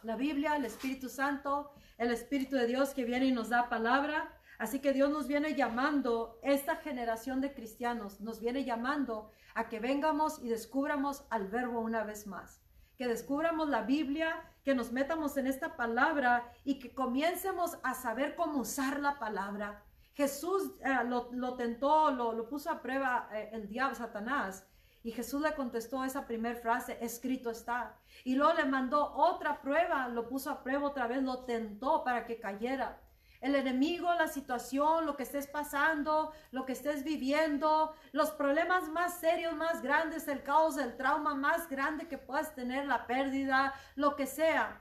[0.03, 4.39] La Biblia, el Espíritu Santo, el Espíritu de Dios que viene y nos da palabra.
[4.59, 9.81] Así que Dios nos viene llamando, esta generación de cristianos nos viene llamando a que
[9.81, 12.63] vengamos y descubramos al verbo una vez más.
[12.97, 18.35] Que descubramos la Biblia, que nos metamos en esta palabra y que comiencemos a saber
[18.35, 19.85] cómo usar la palabra.
[20.15, 24.67] Jesús eh, lo, tentó, lo, puso a prueba eh, el diablo, Satanás.
[25.03, 27.99] Y Jesús le contestó esa primera frase, escrito está.
[28.25, 32.25] Y luego le mandó otra prueba, lo puso a prueba otra vez, lo tentó para
[32.25, 33.04] que cayera.
[33.45, 39.19] El enemigo, la situación, lo que estés pasando, lo que estés viviendo, los problemas más
[39.21, 44.17] serios, más grandes, el caos, el trauma más grande que puedas tener, la pérdida, lo
[44.17, 44.81] que sea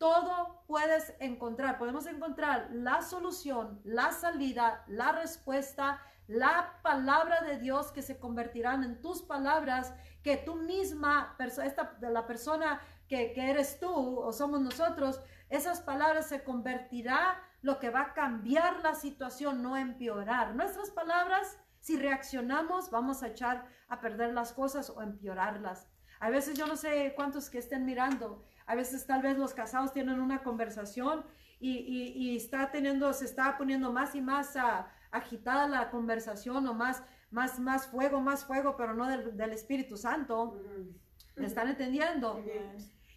[0.00, 1.78] todo puedes encontrar.
[1.78, 8.82] Podemos encontrar la solución, la salida, la respuesta, la palabra de Dios que se convertirán
[8.82, 9.92] en tus palabras,
[10.22, 15.20] que tú misma, esta, la persona que, que eres tú o somos nosotros,
[15.50, 20.54] esas palabras se convertirá lo que va a cambiar la situación, no empeorar.
[20.54, 25.88] Nuestras palabras, si reaccionamos, vamos a echar a perder las cosas o empeorarlas.
[26.20, 29.92] A veces yo no sé cuántos que estén mirando, a veces tal vez los casados
[29.92, 31.24] tienen una conversación
[31.58, 34.56] y, está teniendo, se está poniendo más y más
[35.10, 40.62] agitada la conversación o más, más, más fuego, más fuego, pero no del, Espíritu Santo.
[41.36, 42.42] ¿Me están entendiendo?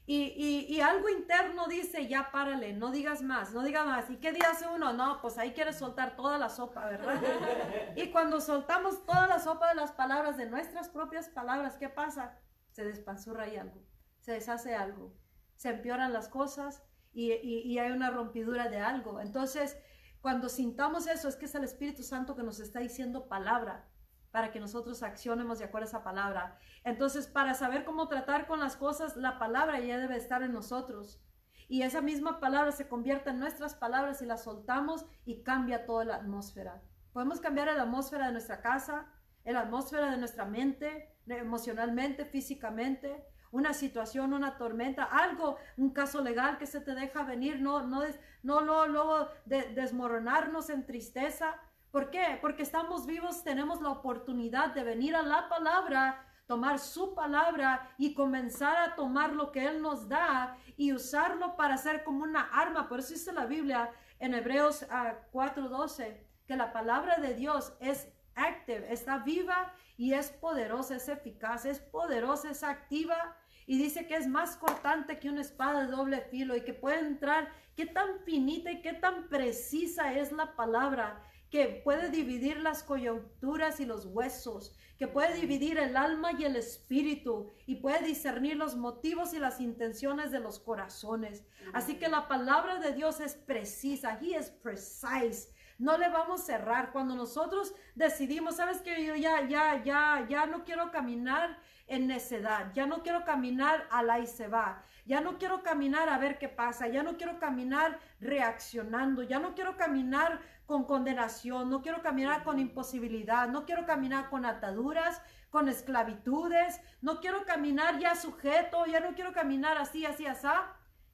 [0.06, 4.10] Y, y, algo interno dice, ya párale, no digas más, no digas más.
[4.10, 4.92] ¿Y qué dice uno?
[4.92, 7.22] No, pues ahí quieres soltar toda la sopa, ¿verdad?
[7.96, 12.38] y cuando soltamos toda la sopa de las palabras, de nuestras propias palabras, ¿qué pasa?
[12.72, 13.82] Se despanzurra ahí algo,
[14.20, 15.16] se deshace algo
[15.56, 17.32] se empeoran las cosas y,
[17.78, 19.22] hay una rompidura de algo.
[19.22, 19.78] Entonces,
[20.22, 23.88] cuando sintamos eso, es que es el Espíritu Santo que nos está diciendo palabra
[24.34, 26.58] para que nosotros accionemos de acuerdo a esa palabra.
[26.84, 31.22] Entonces, para saber cómo tratar con las cosas, la palabra ya debe estar en nosotros.
[31.70, 36.04] Y esa misma palabra se convierte en nuestras palabras y la soltamos y cambia toda
[36.04, 36.82] la atmósfera.
[37.12, 39.06] Podemos cambiar la atmósfera de nuestra casa,
[39.46, 46.58] la atmósfera de nuestra mente, emocionalmente, físicamente una situación, una tormenta, algo, un caso legal
[46.58, 48.02] que se te deja venir, no, no,
[48.42, 51.56] no luego de, desmoronarnos en tristeza.
[51.94, 52.40] ¿Por qué?
[52.42, 58.16] Porque estamos vivos, tenemos la oportunidad de venir a la palabra, tomar su palabra y
[58.16, 62.90] comenzar a tomar lo que Él nos da y usarlo para hacer como una arma.
[62.90, 64.88] Por eso dice la Biblia en Hebreos
[65.32, 71.08] 4:12, ah, que la palabra de Dios es active, está viva y es poderosa, es
[71.08, 75.92] eficaz, es poderosa, es activa y dice que es más cortante que una espada de
[75.92, 80.56] doble filo y que puede entrar, qué tan finita y qué tan precisa es la
[80.56, 81.22] palabra,
[81.54, 86.56] que puede dividir las coyunturas y los huesos, que puede dividir el alma y el
[86.56, 91.46] espíritu y puede discernir los motivos y las intenciones de los corazones.
[91.72, 95.54] Así que la palabra de Dios es precisa, He is precise.
[95.78, 96.92] No le vamos a cerrar.
[96.92, 102.72] Cuando nosotros decidimos, sabes que yo ya, ya, ya, ya no quiero caminar en necedad,
[102.74, 106.40] ya no quiero caminar a la y se va, ya no quiero caminar a ver
[106.40, 112.02] qué pasa, ya no quiero caminar reaccionando, ya no quiero caminar con condenación, no quiero
[112.02, 118.86] caminar con imposibilidad, no quiero caminar con ataduras, con esclavitudes, no quiero caminar ya sujeto,
[118.86, 120.48] ya no quiero caminar así, así, así,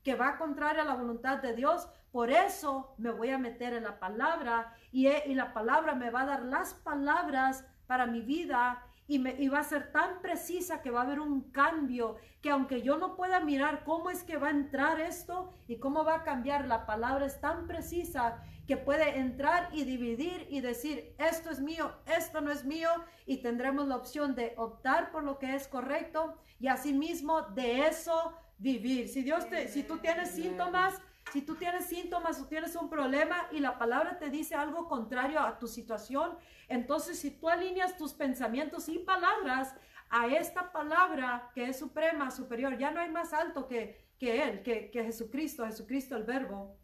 [0.03, 1.89] que va contraria a la voluntad de Dios.
[2.11, 6.21] Por eso me voy a meter en la palabra y, y la palabra me va
[6.21, 10.99] a dar las palabras para mi vida y, va a ser tan precisa que va
[11.01, 14.51] a haber un cambio, que aunque yo no pueda mirar cómo es que va a
[14.51, 19.67] entrar esto y cómo va a cambiar, la palabra es tan precisa que puede entrar
[19.73, 22.91] y dividir y decir, esto es mío, esto no es mío,
[23.25, 28.31] y tendremos la opción de optar por lo que es correcto y asimismo de eso
[28.59, 29.07] vivir.
[29.09, 31.01] Si Dios te, si tú tienes síntomas,
[31.33, 35.39] si tú tienes síntomas o tienes un problema y la palabra te dice algo contrario
[35.39, 39.73] a tu situación, entonces si tú alineas tus pensamientos y palabras
[40.11, 44.61] a esta palabra que es suprema, superior, ya no hay más alto que, que Él,
[44.61, 46.77] que, que Jesucristo, Jesucristo el verbo.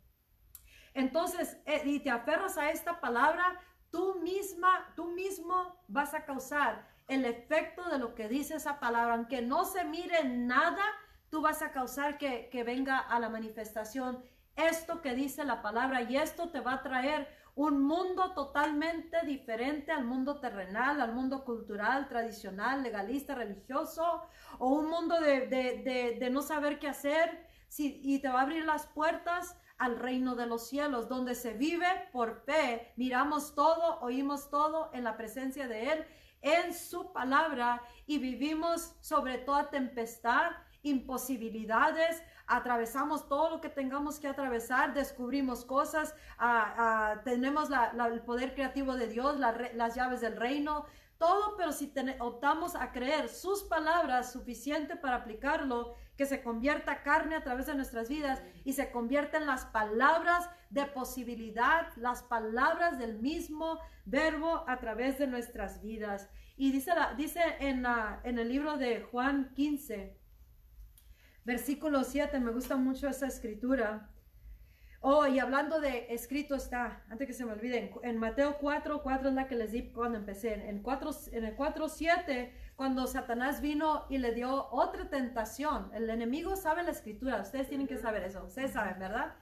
[0.96, 6.88] Entonces, eh, y te aferras a esta palabra, tú misma, tú mismo vas a causar
[7.08, 10.84] el efecto de lo que dice esa palabra, aunque no se mire nada,
[11.30, 14.24] tú vas a causar que, que venga a la manifestación
[14.56, 19.92] esto que dice la palabra y esto te va a traer un mundo totalmente diferente
[19.92, 24.24] al mundo terrenal, al mundo cultural, tradicional, legalista, religioso,
[24.60, 28.44] o un mundo de, de, de, no saber qué hacer, si, y te va a
[28.44, 34.00] abrir las puertas al reino de los cielos, donde se vive por fe, miramos todo,
[34.00, 36.06] oímos todo en la presencia de Él,
[36.42, 40.52] en su palabra, y vivimos sobre toda tempestad,
[40.84, 47.70] imposibilidades, atravesamos todo lo que tengamos que atravesar, descubrimos cosas, ah, ah, tenemos
[48.12, 50.86] el poder creativo de Dios, las llaves del reino,
[51.18, 57.36] todo, pero si optamos a creer sus palabras suficiente para aplicarlo, que se convierta carne
[57.36, 62.98] a través de nuestras vidas y se convierta en las palabras de posibilidad, las palabras
[62.98, 66.30] del mismo verbo a través de nuestras vidas.
[66.58, 67.86] Y dice, dice en,
[68.24, 70.18] en el libro de Juan 15,
[71.44, 74.10] versículo 7, me gusta mucho esa escritura.
[75.08, 79.30] Oh, y hablando de escrito está, antes que se me olviden, en Mateo 4, 4
[79.30, 80.68] es la que les di cuando empecé.
[80.68, 85.92] En, 4, en el 4, 7, cuando Satanás vino y le dio otra tentación.
[85.94, 89.36] El enemigo sabe la escritura, ustedes tienen que saber eso, ustedes saben, ¿verdad?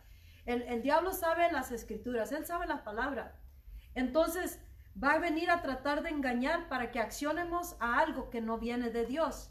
[0.45, 3.39] El, el diablo sabe las escrituras, él sabe la palabra.
[3.95, 4.59] Entonces
[5.01, 8.89] va a venir a tratar de engañar para que accionemos a algo que no viene
[8.89, 9.49] de Dios.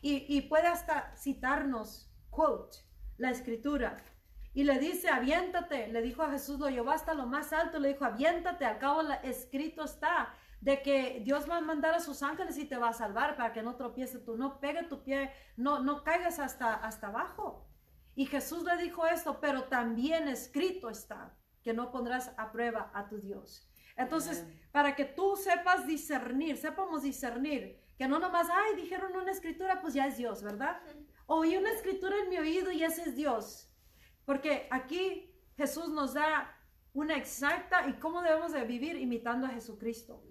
[0.00, 2.78] Y, puede hasta citarnos, quote,
[3.18, 3.96] la escritura.
[4.52, 7.88] Y le dice, aviéntate, le dijo a Jesús, lo llevó hasta lo más alto, le
[7.88, 12.58] dijo, aviéntate, al cabo escrito está, de que Dios va a mandar a sus ángeles
[12.58, 15.78] y te va a salvar para que no tropiece tú, no pegue tu pie, no,
[15.78, 17.66] no caigas hasta, hasta abajo.
[18.14, 23.08] Y Jesús le dijo esto, pero también escrito está, que no pondrás a prueba a
[23.08, 23.66] tu Dios.
[23.96, 29.80] Entonces, para que tú sepas discernir, sepamos discernir que no nomás, ay, dijeron una escritura,
[29.80, 30.80] pues ya es Dios, ¿verdad?
[31.26, 33.69] Oí una escritura en mi oído y ese es Dios.
[34.30, 36.56] Porque aquí Jesús nos da
[36.92, 40.22] una exacta y cómo debemos de vivir imitando a Jesucristo.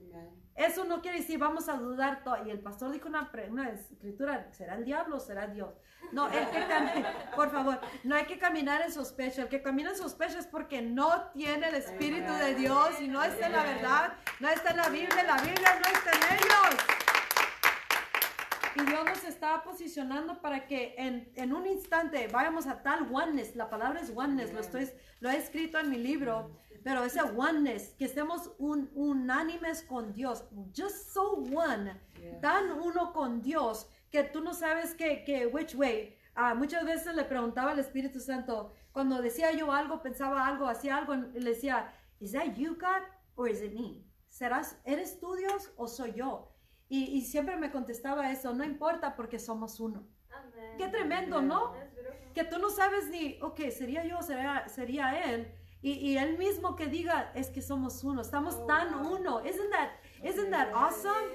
[0.55, 2.37] Eso no quiere decir vamos a dudar todo.
[2.47, 5.73] Y el pastor dijo una, una escritura, ¿será el diablo o será Dios?
[6.13, 6.63] No, el que
[7.35, 9.41] por favor, no hay que caminar en sospecha.
[9.41, 13.21] El que camina en sospecha es porque no tiene el Espíritu de Dios y no
[13.21, 17.08] está en la verdad, no está en la Biblia, la Biblia no está en ellos.
[18.81, 23.55] Y Dios nos está posicionando para que en, en, un instante vayamos a tal oneness.
[23.55, 24.89] La palabra es oneness, lo, estoy,
[25.19, 26.51] lo he escrito en mi libro.
[26.83, 30.45] Pero ese oneness, que estemos un, unánimes con Dios.
[30.75, 31.99] Just so one.
[32.41, 36.15] Tan uno con Dios que tú no sabes que, que which way.
[36.37, 40.95] Uh, muchas veces le preguntaba al Espíritu Santo, cuando decía yo algo, pensaba algo, hacía
[40.95, 43.03] algo, le decía, ¿Is that you, God,
[43.35, 44.05] or is it me?
[44.29, 46.49] ¿Serás, ¿Eres tú Dios o soy yo?
[46.91, 50.07] Y, siempre me contestaba eso, no importa porque somos uno.
[50.77, 51.73] Qué tremendo, ¿no?
[52.33, 55.53] Que tú no sabes ni, ok, sería yo, sería, sería él.
[55.81, 59.45] Y, y, él mismo que diga, es que somos uno, estamos oh, tan uno.
[59.45, 59.91] Isn't that,
[60.23, 61.29] isn't that awesome?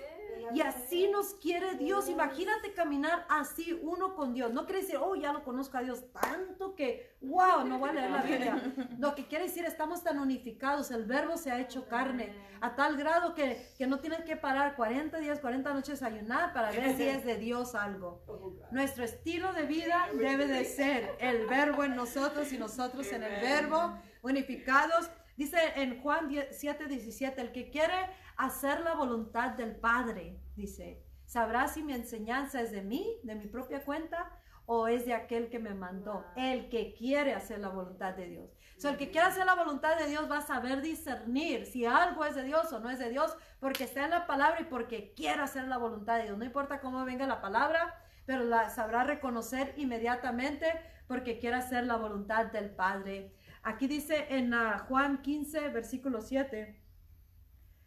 [0.52, 2.08] Y así nos quiere Dios.
[2.08, 4.52] Imagínate caminar así uno con Dios.
[4.52, 7.92] No quiere decir, oh, ya lo conozco a Dios tanto que, wow, no voy a
[7.92, 8.74] leer la Biblia.
[8.98, 10.90] Lo que quiere decir, estamos tan unificados.
[10.90, 14.76] El verbo se ha hecho carne a tal grado que, que no tienes que parar
[14.76, 18.22] 40 días, 40 noches a ayunar para ver si es de Dios algo.
[18.70, 23.40] Nuestro estilo de vida debe de ser el verbo en nosotros y nosotros en el
[23.40, 25.10] verbo, unificados.
[25.36, 27.94] Dice en Juan 7, 17, el que quiere
[28.36, 33.46] hacer la voluntad del Padre, dice, sabrá si mi enseñanza es de mí, de mi
[33.46, 34.30] propia cuenta,
[34.66, 38.50] o es de aquel que me mandó, el que quiere hacer la voluntad de Dios.
[38.78, 42.24] So, el que quiere hacer la voluntad de Dios va a saber discernir si algo
[42.24, 45.12] es de Dios o no es de Dios, porque está en la palabra y porque
[45.14, 46.38] quiere hacer la voluntad de Dios.
[46.38, 47.94] No importa cómo venga la palabra,
[48.26, 50.66] pero la sabrá reconocer inmediatamente
[51.06, 53.34] porque quiere hacer la voluntad del Padre.
[53.64, 56.80] Aquí dice en ah, Juan 15, versículo 7.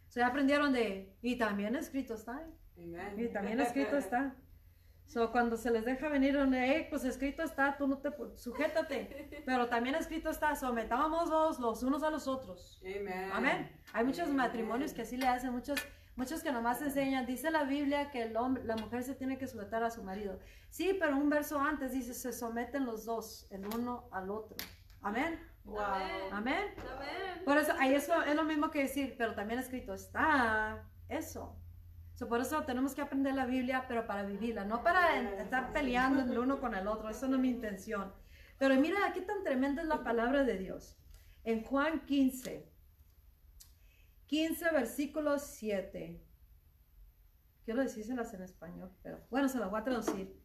[0.08, 2.44] Se aprendieron de, y también escrito está.
[2.76, 4.36] Y también escrito está.
[5.06, 9.44] So, cuando se les deja venir, hey, pues escrito está, tú no te sujétate.
[9.46, 12.82] Pero también escrito está, sometámonos los unos a los otros.
[13.32, 13.72] Amén.
[13.94, 15.80] Hay muchos matrimonios que así le hacen, muchos,
[16.16, 17.26] muchos que nomás enseñan.
[17.26, 20.40] Dice la Biblia que el hombre, la mujer se tiene que sujetar a su marido.
[20.70, 24.58] Sí, pero un verso antes dice, se someten los dos, el uno al otro.
[25.02, 25.40] Amén.
[26.32, 26.74] Amén.
[27.46, 31.58] Por eso, ahí eso es lo mismo que decir, pero también escrito está eso.
[32.28, 36.38] por eso tenemos que aprender la Biblia, pero para vivirla, no para estar peleando el
[36.38, 37.10] uno con el otro.
[37.10, 38.14] Eso no es mi intención.
[38.58, 40.98] Pero mira qué tan tremenda es la palabra de Dios.
[41.44, 42.70] En Juan 15,
[44.26, 46.22] 15, versículo 7.
[47.64, 50.42] Quiero decírselas en español, pero bueno, se las voy a traducir.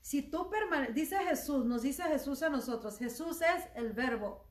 [0.00, 4.46] Si tú permaneces, dice Jesús, nos dice Jesús a nosotros, Jesús es el verbo,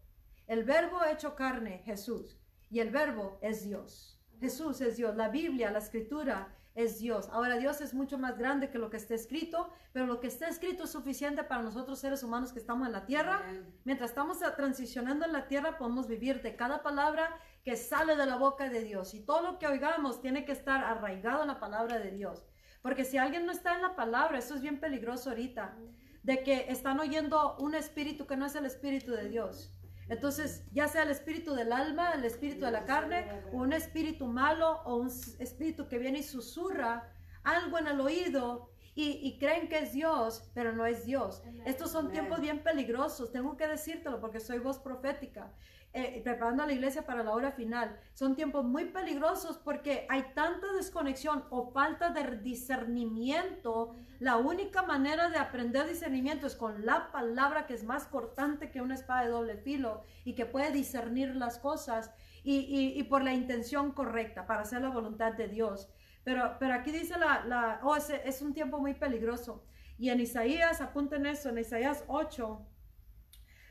[0.47, 2.37] el verbo hecho carne, Jesús,
[2.69, 4.19] y el verbo es Dios.
[4.39, 7.29] Jesús es Dios, la Biblia, la escritura es Dios.
[7.31, 10.49] Ahora Dios es mucho más grande que lo que está escrito, pero lo que está
[10.49, 13.43] escrito es suficiente para nosotros seres humanos que estamos en la tierra.
[13.85, 18.35] Mientras estamos transicionando en la tierra, podemos vivir de cada palabra que sale de la
[18.35, 19.13] boca de Dios.
[19.13, 22.45] Y todo lo que oigamos tiene que estar arraigado en la palabra de Dios.
[22.81, 25.75] Porque si alguien no está en la palabra, eso es bien peligroso ahorita,
[26.23, 29.71] de que están oyendo un espíritu que no es el espíritu de Dios.
[30.07, 34.27] Entonces, ya sea el espíritu del alma, el espíritu de la carne, o un espíritu
[34.27, 35.07] malo, o un
[35.39, 37.11] espíritu que viene y susurra
[37.43, 41.43] algo en el oído y, creen que es Dios, pero no es Dios.
[41.65, 45.51] Estos son tiempos bien peligrosos, tengo que decírtelo porque soy voz profética.
[45.97, 47.97] Eh, preparando a la iglesia para la hora final.
[48.13, 53.95] Son tiempos muy peligrosos porque hay tanta desconexión o falta de discernimiento.
[54.19, 58.81] La única manera de aprender discernimiento es con la palabra que es más cortante que
[58.81, 62.11] una espada de doble filo y que puede discernir las cosas
[62.43, 65.87] y, por la intención correcta para hacer la voluntad de Dios.
[66.25, 69.63] Pero, pero aquí dice la, la oh, es, es un tiempo muy peligroso.
[69.97, 72.67] Y en Isaías, apunten eso, en Isaías 8,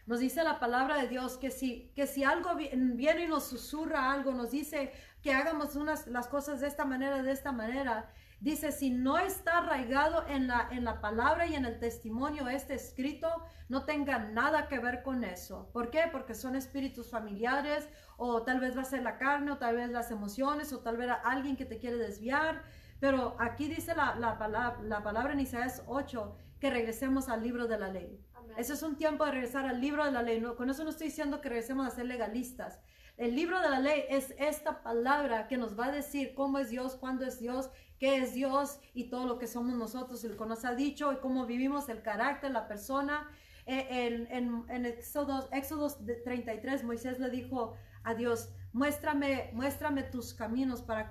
[0.07, 4.13] nos dice la palabra de Dios que si, que si algo viene y nos susurra
[4.13, 4.93] algo, nos dice
[5.23, 8.11] que hagamos unas, las cosas de esta manera, de esta manera.
[8.41, 12.75] Dice, si no está arraigado en la, en la palabra y en el testimonio este
[12.75, 13.29] escrito,
[13.71, 15.71] no tenga nada que ver con eso.
[15.73, 16.03] ¿Por qué?
[16.13, 17.89] Porque son espíritus familiares
[18.19, 20.99] o tal vez va a ser la carne o tal vez las emociones o tal
[20.99, 22.63] vez alguien que te quiere desviar.
[23.01, 27.79] Pero aquí dice la, la, la palabra en Isaías 8 que regresemos al libro de
[27.79, 28.21] la ley.
[28.57, 30.43] Eso es un tiempo de regresar al libro de la ley.
[30.57, 32.81] con eso no estoy diciendo que regresemos a ser legalistas.
[33.17, 36.71] El libro de la ley es esta palabra que nos va a decir cómo es
[36.71, 40.47] Dios, cuándo es Dios, qué es Dios y todo lo que somos nosotros, el que
[40.47, 43.29] nos ha dicho y cómo vivimos el carácter, la persona.
[43.67, 51.11] Eh, en, en, Éxodo, 33, Moisés le dijo a Dios, muéstrame, muéstrame tus caminos para,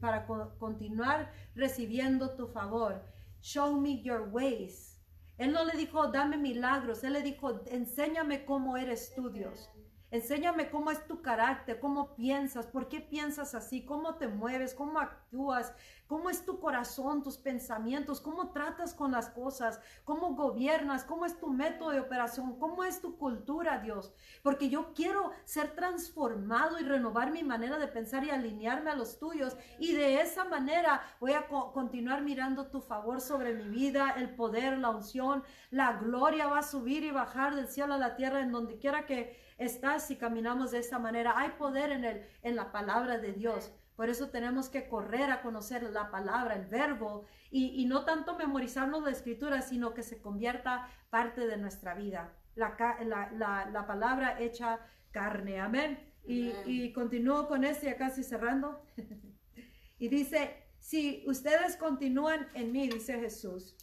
[0.00, 0.26] para
[0.58, 3.04] continuar recibiendo tu favor.
[3.42, 4.93] Show me your ways.
[5.38, 9.70] Él no le dijo, dame milagros, él le dijo, enséñame cómo eres tú, Dios.
[10.14, 15.00] Enséñame cómo es tu carácter, cómo piensas, por qué piensas así, cómo te mueves, cómo
[15.00, 15.74] actúas,
[16.06, 21.36] cómo es tu corazón, tus pensamientos, cómo tratas con las cosas, cómo gobiernas, cómo es
[21.40, 24.14] tu método de operación, cómo es tu cultura, Dios.
[24.44, 29.18] Porque yo quiero ser transformado y renovar mi manera de pensar y alinearme a los
[29.18, 29.56] tuyos.
[29.80, 34.78] Y de esa manera voy a continuar mirando tu favor sobre mi vida, el poder,
[34.78, 35.42] la unción,
[35.72, 39.06] la gloria va a subir y bajar del cielo a la tierra en donde quiera
[39.06, 41.34] que está si caminamos de esta manera.
[41.36, 43.72] Hay poder en, el, en la palabra de Dios.
[43.96, 49.04] Por eso tenemos que correr a conocer la palabra, el verbo, y, no tanto memorizarnos
[49.04, 52.36] la escritura, sino que se convierta parte de nuestra vida.
[52.56, 54.80] La, la, palabra hecha
[55.12, 55.60] carne.
[55.60, 56.12] Amén.
[56.24, 58.84] Y, y continúo con esto, ya casi cerrando.
[59.98, 63.76] y dice, si ustedes continúan en mí, dice Jesús,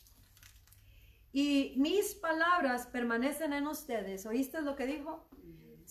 [1.34, 4.26] y mis palabras permanecen en ustedes.
[4.26, 5.30] ¿Oíste lo que dijo?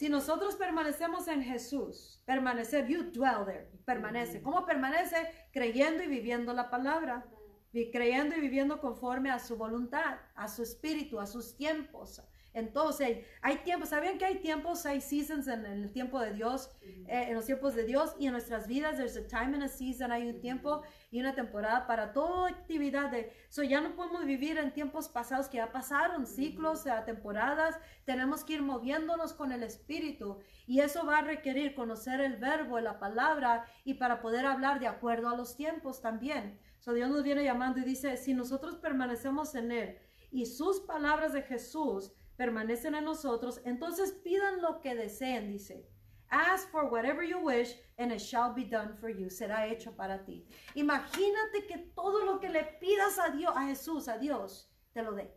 [0.01, 4.41] Si nosotros permanecemos en Jesús, permanecer, you dwell there, permanece.
[4.41, 5.31] ¿Cómo permanece?
[5.53, 7.27] Creyendo y viviendo la palabra,
[7.71, 12.23] creyendo y viviendo conforme a su voluntad, a su espíritu, a sus tiempos,
[12.53, 17.27] entonces, hay tiempos, ¿sabían que hay tiempos, hay seasons en, el tiempo de Dios, eh,
[17.29, 18.97] en los tiempos de Dios y en nuestras vidas?
[18.97, 23.11] There's a time and a season, hay un tiempo y una temporada para toda actividad.
[23.11, 27.79] De, so ya no podemos vivir en tiempos pasados que ya pasaron, ciclos, temporadas.
[28.05, 32.79] Tenemos que ir moviéndonos con el Espíritu y eso va a requerir conocer el verbo,
[32.81, 36.61] la palabra y para poder hablar de acuerdo a los tiempos también.
[36.79, 39.99] So Dios nos viene llamando y dice, si nosotros permanecemos en Él
[40.31, 45.90] y sus palabras de Jesús, permanecen en nosotros, entonces pidan lo que deseen, dice.
[46.31, 49.29] Ask for whatever you wish and it shall be done for you.
[49.29, 50.47] Será hecho para ti.
[50.75, 55.13] Imagínate que todo lo que le pidas a Dios, a Jesús, a Dios, te lo
[55.13, 55.29] dé.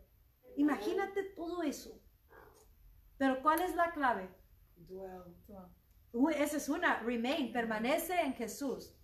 [0.55, 1.99] Imagínate todo eso.
[3.17, 4.29] Pero ¿cuál es la clave?
[6.37, 8.95] esa es una, remain, permanece en Jesús.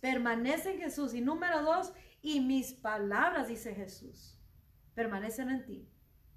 [0.00, 1.12] Permanece en Jesús.
[1.12, 1.92] Y número dos,
[2.22, 4.40] y mis palabras, dice Jesús,
[4.94, 5.90] permanecen en ti.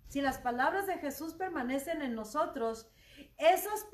[0.07, 2.89] Si las palabras de Jesús permanecen en nosotros,
[3.37, 3.85] esas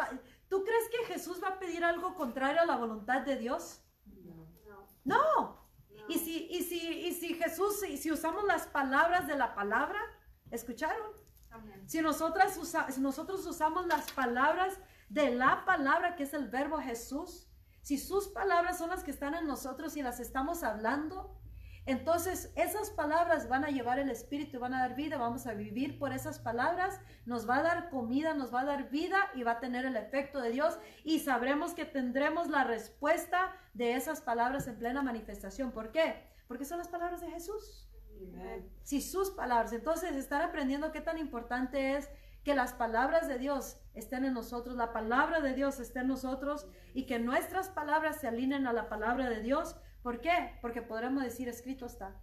[0.53, 3.81] ¿tú crees que Jesús va a pedir algo contrario a la voluntad de Dios?
[4.05, 4.85] No.
[5.03, 5.67] No.
[6.07, 9.99] Y si, y si, y si Jesús, si usamos las palabras de la palabra,
[10.51, 11.11] ¿escucharon?
[11.87, 14.77] Si, nosotras si nosotros usamos las palabras
[15.09, 17.49] de la palabra, que es el verbo Jesús,
[17.81, 21.35] Si sus palabras son las que están en nosotros y las estamos hablando,
[21.85, 25.99] entonces esas palabras van a llevar el espíritu, van a dar vida, vamos a vivir
[25.99, 29.53] por esas palabras, nos va a dar comida, nos va a dar vida y va
[29.53, 34.67] a tener el efecto de Dios y sabremos que tendremos la respuesta de esas palabras
[34.67, 35.71] en plena manifestación.
[35.71, 36.27] ¿Por qué?
[36.47, 37.89] Porque son las palabras de Jesús.
[38.83, 42.09] Si sus palabras, entonces estar aprendiendo qué tan importante es
[42.43, 46.67] que las palabras de Dios estén en nosotros, la palabra de Dios esté en nosotros
[46.93, 49.77] y que nuestras palabras se alineen a la palabra de Dios.
[50.03, 50.51] ¿Por qué?
[50.61, 52.19] Porque podremos decir, escrito está.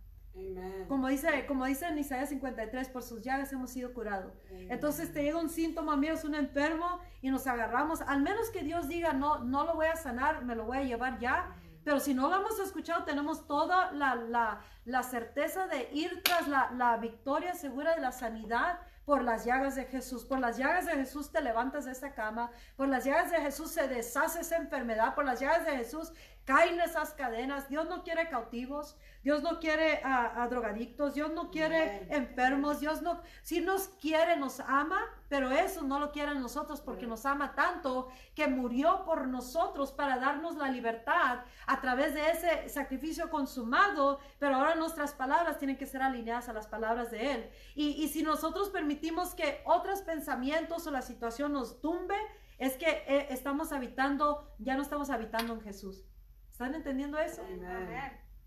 [0.87, 4.33] Como dice, como dice en Isaías 53, por sus llagas hemos sido curados.
[4.51, 8.01] Entonces te llega un síntoma mío, es un enfermo y nos agarramos.
[8.03, 10.85] Al menos que Dios diga, no, no lo voy a sanar, me lo voy a
[10.85, 11.57] llevar ya.
[11.85, 16.49] Pero si no lo hemos escuchado, tenemos toda la, la, la certeza de ir tras
[16.49, 20.25] la, la victoria segura de la sanidad por las llagas de Jesús.
[20.25, 22.53] Por las llagas de Jesús te levantas de esa cama.
[22.77, 25.15] Por las llagas de Jesús se deshace esa enfermedad.
[25.15, 26.13] Por las llagas de Jesús
[26.45, 27.69] caen esas cadenas.
[27.69, 28.97] Dios no quiere cautivos.
[29.23, 34.61] Dios no quiere a, drogadictos, Dios no quiere enfermos, Dios no, si nos quiere, nos
[34.61, 39.93] ama, pero eso no lo quiere nosotros porque nos ama tanto que murió por nosotros
[39.93, 45.77] para darnos la libertad a través de ese sacrificio consumado, pero ahora nuestras palabras tienen
[45.77, 47.51] que ser alineadas a las palabras de Él.
[47.75, 52.17] Y, y si nosotros permitimos que otros pensamientos o la situación nos tumbe,
[52.61, 56.05] es que eh, estamos habitando, ya no estamos habitando en Jesús.
[56.51, 57.43] ¿Están entendiendo eso?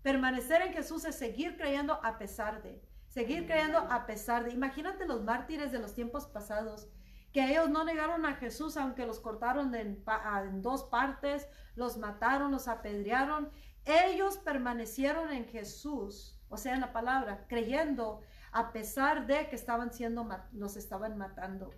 [0.02, 4.52] Permanecer en Jesús es seguir creyendo a pesar de, seguir creyendo a pesar de.
[4.52, 6.88] Imagínate los mártires de los tiempos pasados,
[7.32, 10.04] que ellos no negaron a Jesús aunque los cortaron en,
[10.44, 13.50] en dos partes, los mataron, los apedrearon.
[13.84, 18.22] Ellos permanecieron en Jesús, o sea, en la palabra, creyendo
[18.52, 21.70] a pesar de que estaban siendo, los estaban matando.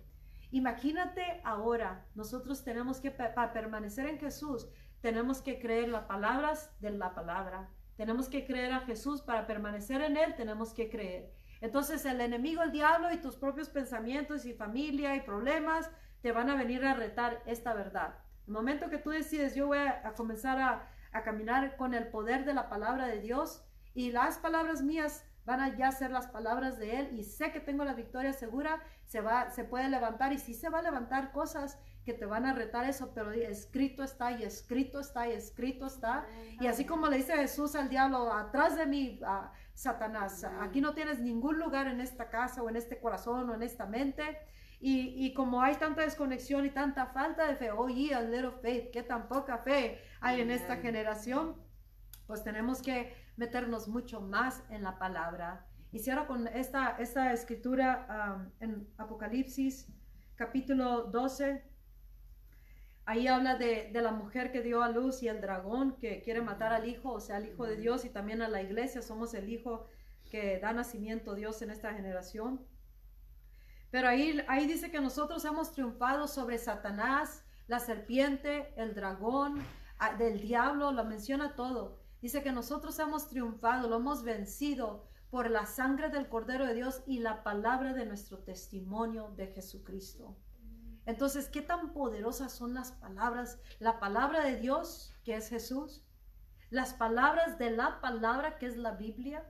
[0.51, 4.67] Imagínate ahora, nosotros tenemos que, para permanecer en Jesús,
[5.01, 7.69] tenemos que creer las palabras de la palabra.
[7.97, 11.33] Tenemos que creer a Jesús para permanecer en Él, tenemos que creer.
[11.61, 15.89] Entonces el enemigo, el diablo y tus propios pensamientos y familia y problemas
[16.21, 18.15] te van a venir a retar esta verdad.
[18.45, 20.87] El momento que tú decides, yo voy a, comenzar a,
[21.17, 23.63] a, caminar con el poder de la palabra de Dios
[23.93, 27.59] y las palabras mías van a ya ser las palabras de Él y sé que
[27.59, 31.31] tengo la victoria segura, se, va, se puede levantar y sí se va a levantar
[31.31, 35.87] cosas que te van a retar eso, pero escrito está y escrito está y escrito
[35.87, 36.25] está.
[36.61, 40.93] Y así como le dice Jesús al diablo, atrás de mí, a Satanás, aquí no
[40.93, 44.39] tienes ningún lugar en esta casa o en este corazón o en esta mente.
[44.79, 48.91] Y, y, como hay tanta desconexión y tanta falta de fe, oye, a little faith,
[48.91, 51.55] que tan poca fe hay en esta generación,
[52.27, 55.65] pues tenemos que meternos mucho más en la palabra.
[55.91, 59.87] Y cierro con esta, esta escritura um, en Apocalipsis
[60.35, 61.63] capítulo 12,
[63.07, 66.73] Ahí habla de, la mujer que dio a luz y el dragón que quiere matar
[66.73, 69.01] al hijo, o sea, al hijo de Dios y también a la iglesia.
[69.01, 69.87] Somos el hijo
[70.29, 72.67] que da nacimiento a Dios en esta generación.
[73.91, 79.63] Pero ahí, ahí dice que nosotros hemos triunfado sobre Satanás, la serpiente, el dragón,
[80.17, 81.99] del diablo, lo menciona todo.
[82.21, 87.03] Dice que nosotros hemos triunfado, lo hemos vencido por la sangre del Cordero de Dios
[87.05, 90.37] y la palabra de nuestro testimonio de Jesucristo.
[91.05, 93.59] Entonces, ¿qué tan poderosas son las palabras?
[93.79, 96.03] La palabra de Dios, que es Jesús,
[96.69, 99.45] las palabras de la palabra, que es la Biblia,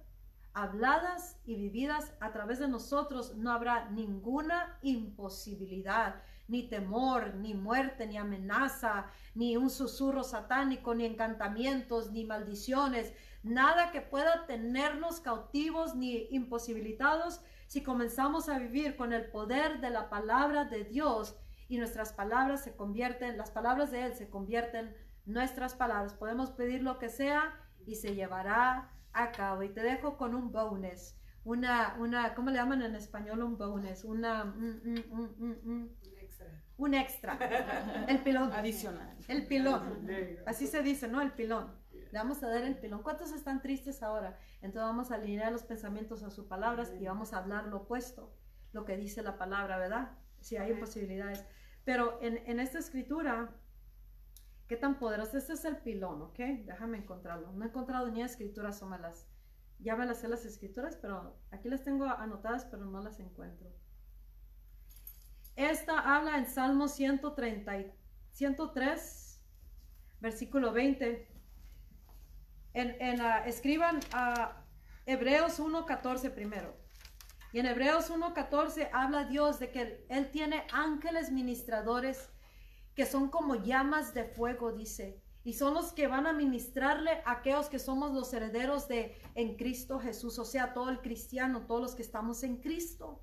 [0.58, 8.08] habladas y vividas a través de nosotros, no habrá ninguna imposibilidad, ni temor, ni muerte,
[8.08, 9.06] ni amenaza,
[9.36, 17.40] ni un susurro satánico, ni encantamientos, ni maldiciones, nada que pueda tenernos cautivos ni imposibilitados
[17.68, 21.38] si comenzamos a vivir con el poder de la palabra de Dios
[21.70, 24.96] y nuestras palabras se convierten, las palabras de Él se convierten
[25.26, 26.16] nuestras palabras.
[26.16, 27.54] Podemos pedir lo que sea
[27.86, 29.64] y se llevará a cabo.
[29.64, 34.04] Y te dejo con un bonus, una, una, ¿cómo le llaman en español un bonus?
[34.04, 35.90] Una, un
[36.22, 36.48] extra.
[36.78, 38.06] Un extra.
[38.08, 38.52] El pilón.
[38.52, 39.18] Adicional.
[39.28, 40.08] El pilón.
[40.46, 41.22] Así se dice, ¿no?
[41.22, 41.74] El pilón.
[42.12, 43.02] Le vamos a dar el pilón.
[43.02, 44.38] ¿Cuántos están tristes ahora?
[44.62, 48.34] Entonces vamos a alinear los pensamientos a sus palabras y vamos a hablar lo opuesto,
[48.74, 50.12] lo que dice la palabra, ¿verdad?
[50.40, 51.46] Si hay posibilidades.
[51.84, 53.50] Pero en, esta escritura,
[54.68, 55.38] ¿qué tan poderoso?
[55.38, 56.38] Este es el pilón, ¿ok?
[56.66, 57.52] Déjame encontrarlo.
[57.54, 59.28] No he encontrado ni escrituras o me las...
[59.80, 63.68] Ya me las sé las escrituras, pero aquí las tengo anotadas, pero no las encuentro.
[65.56, 67.94] Esta habla en Salmo 130,
[68.32, 69.44] 103,
[70.20, 71.28] versículo 20.
[72.74, 74.64] En, escriban a
[75.06, 76.76] Hebreos 1.14 primero.
[77.52, 82.30] Y en Hebreos 1.14 habla Dios de que Él tiene ángeles ministradores
[82.98, 85.22] que son como llamas de fuego, dice.
[85.44, 89.56] y son los que van a ministrarle a aquellos que somos los herederos de en
[89.56, 93.22] Cristo Jesús, o sea, todo el cristiano, todos los que estamos en Cristo.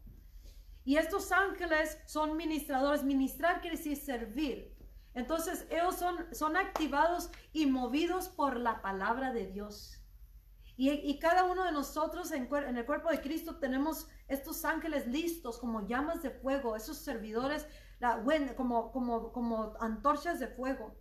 [0.84, 3.02] Y estos ángeles son ministradores.
[3.02, 4.76] Ministrar quiere decir servir.
[5.12, 10.00] Entonces ellos son, son activados y movidos por la palabra de Dios.
[10.76, 15.58] Y, cada uno de nosotros en, en, el cuerpo de Cristo tenemos estos ángeles listos
[15.58, 17.68] como llamas de fuego, esos servidores
[18.56, 20.96] como, como, como antorchas de fuego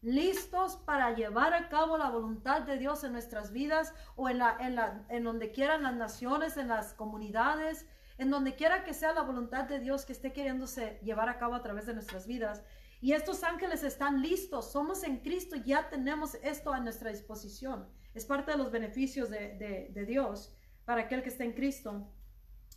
[0.00, 4.56] listos para llevar a cabo la voluntad de Dios en nuestras vidas o en, la,
[4.60, 7.86] en, la, en donde quieran las naciones, en las comunidades,
[8.16, 11.54] en donde quiera que sea la voluntad de Dios que esté queriéndose llevar a cabo
[11.54, 12.62] a través de nuestras vidas.
[13.00, 17.88] Y estos ángeles están listos, somos en Cristo, ya tenemos esto a nuestra disposición.
[18.14, 20.52] Es parte de los beneficios de, de, Dios
[20.84, 22.10] para aquel que está en Cristo.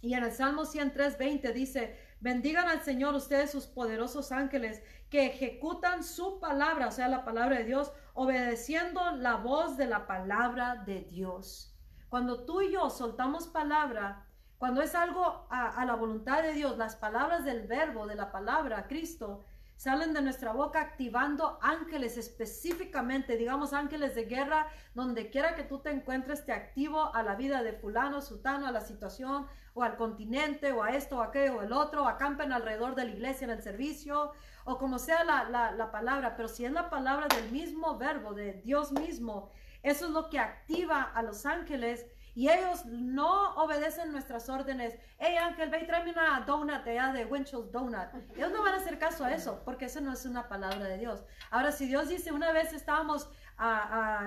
[0.02, 5.26] Y en el Salmo 103, 20 dice, bendigan al Señor ustedes sus poderosos ángeles que
[5.26, 10.76] ejecutan su palabra, o sea, la palabra de Dios, obedeciendo la voz de la palabra
[10.86, 11.76] de Dios.
[12.08, 14.26] Cuando tú y yo soltamos palabra,
[14.58, 18.88] cuando es algo a, la voluntad de Dios, las palabras del verbo, de la palabra,
[18.88, 19.44] Cristo,
[19.82, 25.80] salen de nuestra boca activando ángeles específicamente, digamos ángeles de guerra, donde quiera que tú
[25.80, 29.98] te encuentres, te activo a la vida de fulano, sutano, a la situación, o al
[29.98, 33.50] continente, o a esto, o aquello, o el otro, acampen alrededor de la iglesia en
[33.50, 34.34] el servicio,
[34.66, 38.62] o como sea la, la, palabra, pero si es la palabra del mismo verbo, de
[38.62, 39.50] Dios mismo,
[39.82, 44.98] eso es lo que activa a los ángeles y ellos no obedecen nuestras órdenes.
[45.18, 48.08] Hey Ángel, ve y tráeme una donut allá de Winchell's Donut.
[48.36, 50.98] Ellos no van a hacer caso a eso, porque eso no es una palabra de
[50.98, 51.24] Dios.
[51.50, 53.30] Ahora, si Dios dice, una vez estábamos,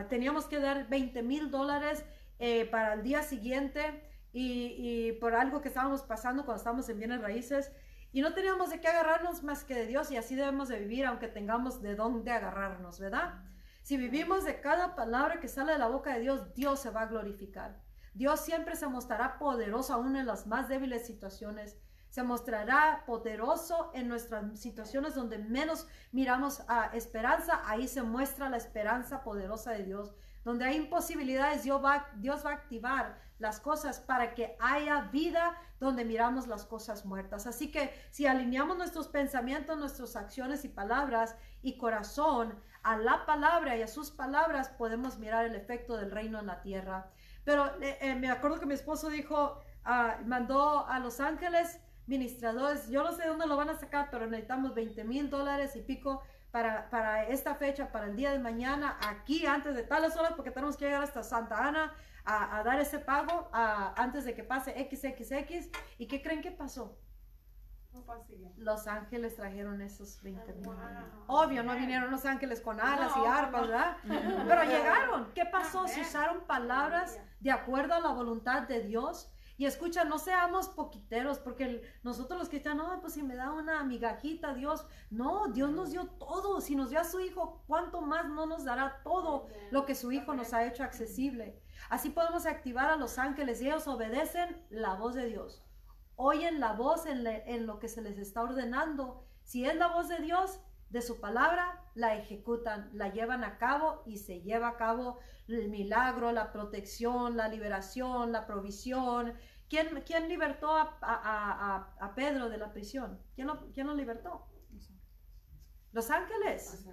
[0.09, 2.05] teníamos que dar 20 mil dólares
[2.39, 4.03] eh, para el día siguiente
[4.33, 7.71] y, y, por algo que estábamos pasando cuando estábamos en bienes raíces,
[8.13, 11.05] y no teníamos de qué agarrarnos más que de Dios y así debemos de vivir
[11.05, 13.43] aunque tengamos de dónde agarrarnos, ¿verdad?
[13.83, 17.03] Si vivimos de cada palabra que sale de la boca de Dios, Dios se va
[17.03, 17.84] a glorificar.
[18.15, 21.77] Dios siempre se mostrará poderoso aún en las más débiles situaciones.
[22.11, 27.61] Se mostrará poderoso en nuestras situaciones donde menos miramos a esperanza.
[27.67, 30.15] Ahí se muestra la esperanza poderosa de Dios.
[30.45, 35.57] Donde hay imposibilidades, Dios va, Dios va a activar las cosas para que haya vida
[35.81, 37.49] donde miramos las cosas muertas.
[37.49, 43.77] Así que si alineamos nuestros pensamientos, nuestras acciones y palabras y corazón a la palabra
[43.77, 47.11] y a sus palabras, podemos mirar el efecto del reino en la tierra.
[47.45, 52.89] Pero eh, eh, me acuerdo que mi esposo dijo, ah, mandó a Los Ángeles ministradores,
[52.91, 56.23] yo no sé dónde lo van a sacar, pero necesitamos 20 mil dólares y pico
[56.51, 60.51] para, para, esta fecha, para el día de mañana, aquí antes de tales horas, porque
[60.51, 65.69] tenemos que llegar hasta Santa Ana a, dar ese pago antes de que pase XXX.
[65.99, 66.99] ¿Y qué creen que pasó?
[68.57, 70.71] Los ángeles trajeron esos 20 mil.
[71.27, 73.97] Obvio, no vinieron los ángeles con alas y arpas, ¿verdad?
[74.49, 75.33] Pero llegaron.
[75.35, 75.87] ¿Qué pasó?
[75.87, 79.31] Se usaron palabras de acuerdo a la voluntad de Dios.
[79.57, 83.85] Y escucha, no seamos poquiteros, porque nosotros los cristianos, no, pues si me da una
[83.85, 86.61] migajita, Dios, no, Dios nos dio todo.
[86.61, 90.11] Si nos dio a su Hijo, ¿cuánto más no nos dará todo lo que su
[90.11, 91.63] Hijo nos ha hecho accesible?
[91.89, 95.65] Así podemos activar a los ángeles y ellos obedecen la voz de Dios.
[96.17, 99.27] Oyen la voz en, lo que se les está ordenando.
[99.43, 100.61] Si es la voz de Dios,
[100.91, 105.69] de su palabra, la ejecutan, la llevan a cabo y se lleva a cabo el
[105.69, 109.35] milagro, la protección, la liberación, la provisión.
[109.69, 113.21] ¿Quién, quién libertó a, Pedro de la prisión?
[113.35, 114.47] ¿Quién lo, quién lo libertó?
[115.93, 116.85] Los ángeles.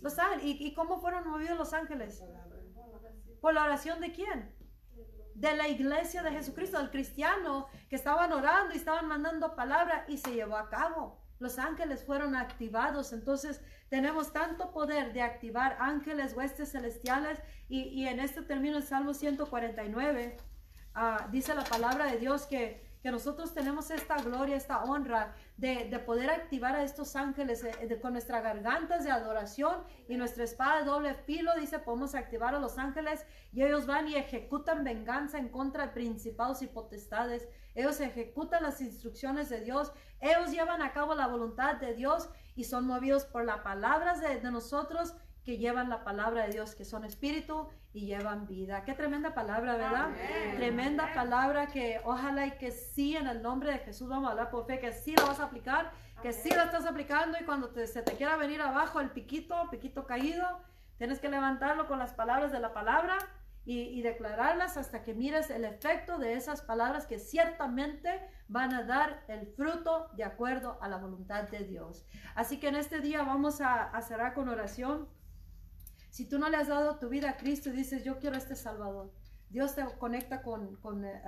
[0.00, 0.44] Los ángeles.
[0.44, 2.22] ¿Y, ¿Y, cómo fueron movidos los ángeles?
[3.40, 4.54] ¿Por la oración de quién?
[5.40, 10.18] De la iglesia de Jesucristo, del cristiano que estaban orando y estaban mandando palabra y
[10.18, 11.18] se llevó a cabo.
[11.38, 13.14] Los ángeles fueron activados.
[13.14, 17.38] Entonces tenemos tanto poder de activar ángeles, huestes celestiales.
[17.70, 20.36] Y, en este término, el Salmo 149,
[20.94, 25.98] ah, dice la palabra de Dios que que nosotros tenemos esta gloria, esta honra de,
[26.04, 30.84] poder activar a estos ángeles eh, con nuestras gargantas de adoración y nuestra espada de
[30.84, 35.48] doble filo, dice, podemos activar a los ángeles y ellos van y ejecutan venganza en
[35.48, 37.48] contra de principados y potestades.
[37.74, 42.64] Ellos ejecutan las instrucciones de Dios, ellos llevan a cabo la voluntad de Dios y
[42.64, 45.14] son movidos por las palabras de, de nosotros
[45.50, 48.84] que llevan la palabra de Dios, que son espíritu y llevan vida.
[48.84, 50.10] Qué tremenda palabra, ¿verdad?
[50.54, 54.48] Tremenda palabra que ojalá y que sí en el nombre de Jesús vamos a hablar
[54.48, 55.90] por fe, que sí la vas a aplicar,
[56.22, 60.06] que sí la estás aplicando y cuando se te quiera venir abajo el piquito, piquito
[60.06, 60.46] caído,
[60.98, 63.18] tienes que levantarlo con las palabras de la palabra
[63.64, 68.84] y, y declararlas hasta que mires el efecto de esas palabras que ciertamente van a
[68.84, 72.06] dar el fruto de acuerdo a la voluntad de Dios.
[72.36, 75.08] Así que en este día vamos a, a cerrar con oración.
[76.10, 78.56] Si tú no le has dado tu vida a Cristo y dices, yo quiero este
[78.56, 79.12] Salvador,
[79.48, 81.20] Dios te conecta con, con eh,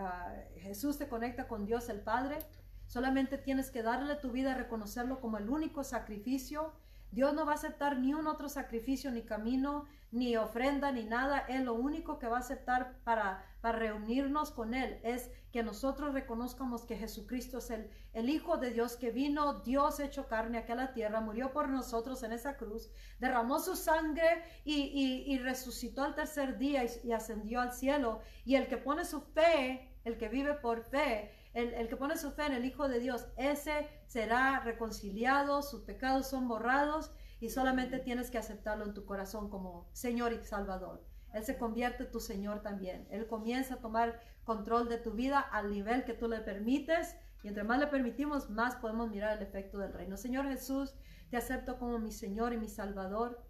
[0.59, 2.39] Jesús, te conecta con Dios el Padre.
[2.87, 6.73] Solamente tienes que darle tu vida, reconocerlo como el único sacrificio
[7.13, 11.41] Dios no va a aceptar ni un otro sacrificio, ni camino, ni ofrenda, ni nada.
[11.41, 16.15] Él lo único que va a aceptar para, para reunirnos con Él es que nosotros
[16.15, 20.73] reconozcamos que Jesucristo es el, el Hijo de Dios que vino, Dios hecho carne aquí
[20.73, 26.05] a la tierra, murió por nosotros en esa cruz, derramó su sangre y, y, resucitó
[26.05, 28.21] al tercer día y, y ascendió al cielo.
[28.47, 32.31] Y el que pone su fe, el que vive por fe, el, que pone su
[32.33, 37.99] fe en el Hijo de Dios, ese será reconciliado, sus pecados son borrados y solamente
[37.99, 41.05] tienes que aceptarlo en tu corazón como Señor y Salvador.
[41.33, 43.07] Él se convierte tu Señor también.
[43.11, 47.49] Él comienza a tomar control de tu vida al nivel que tú le permites y
[47.49, 50.17] entre más le permitimos, más podemos mirar el efecto del reino.
[50.17, 50.95] Señor Jesús,
[51.31, 53.43] te acepto como mi Señor y mi Salvador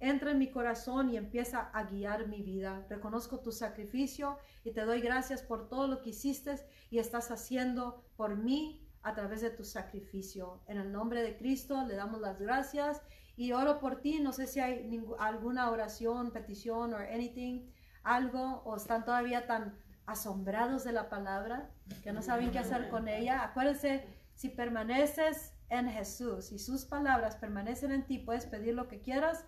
[0.00, 2.84] entra en mi corazón y empieza a guiar mi vida.
[2.88, 6.56] Reconozco tu sacrificio y te doy gracias por todo lo que hiciste
[6.90, 10.60] y estás haciendo por mí a través de tu sacrificio.
[10.66, 13.02] En el nombre de Cristo le damos las gracias
[13.36, 14.20] y oro por ti.
[14.20, 17.70] No sé si hay alguna oración, petición o anything,
[18.02, 19.76] algo, o están todavía tan
[20.06, 21.70] asombrados de la palabra
[22.02, 23.44] que no saben qué hacer con ella.
[23.44, 29.00] Acuérdense, si permaneces en Jesús y sus palabras permanecen en ti, puedes pedir lo que
[29.00, 29.44] quieras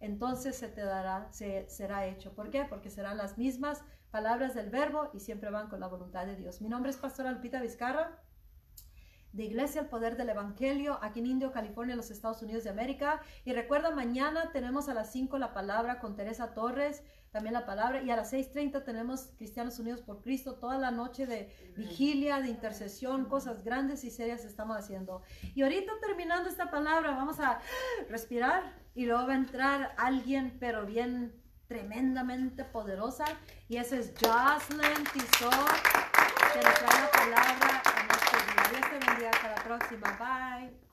[0.00, 2.34] entonces se te dará, se, será hecho.
[2.34, 2.64] ¿Por qué?
[2.64, 6.60] Porque serán las mismas palabras del verbo y siempre van con la voluntad de Dios.
[6.60, 8.18] Mi nombre es Pastora Lupita Vizcarra
[9.36, 12.70] de Iglesia El Poder del Evangelio, aquí en Indio, California, en los Estados Unidos de
[12.70, 13.20] América.
[13.44, 18.00] Y recuerda, mañana tenemos a las 5 la palabra con Teresa Torres, también la palabra,
[18.02, 22.48] y a las 6.30 tenemos Cristianos Unidos por Cristo, toda la noche de vigilia, de
[22.48, 25.20] intercesión, cosas grandes y serias estamos haciendo.
[25.54, 27.60] Y ahorita terminando esta palabra, vamos a
[28.08, 31.34] respirar y luego va a entrar alguien, pero bien
[31.68, 33.26] tremendamente poderosa,
[33.68, 35.52] y ese es Jocelyn Tizot,
[36.54, 37.95] que nos trae la palabra.
[38.70, 39.30] Dios te bendiga.
[39.30, 40.16] Hasta la próxima.
[40.18, 40.85] Bye.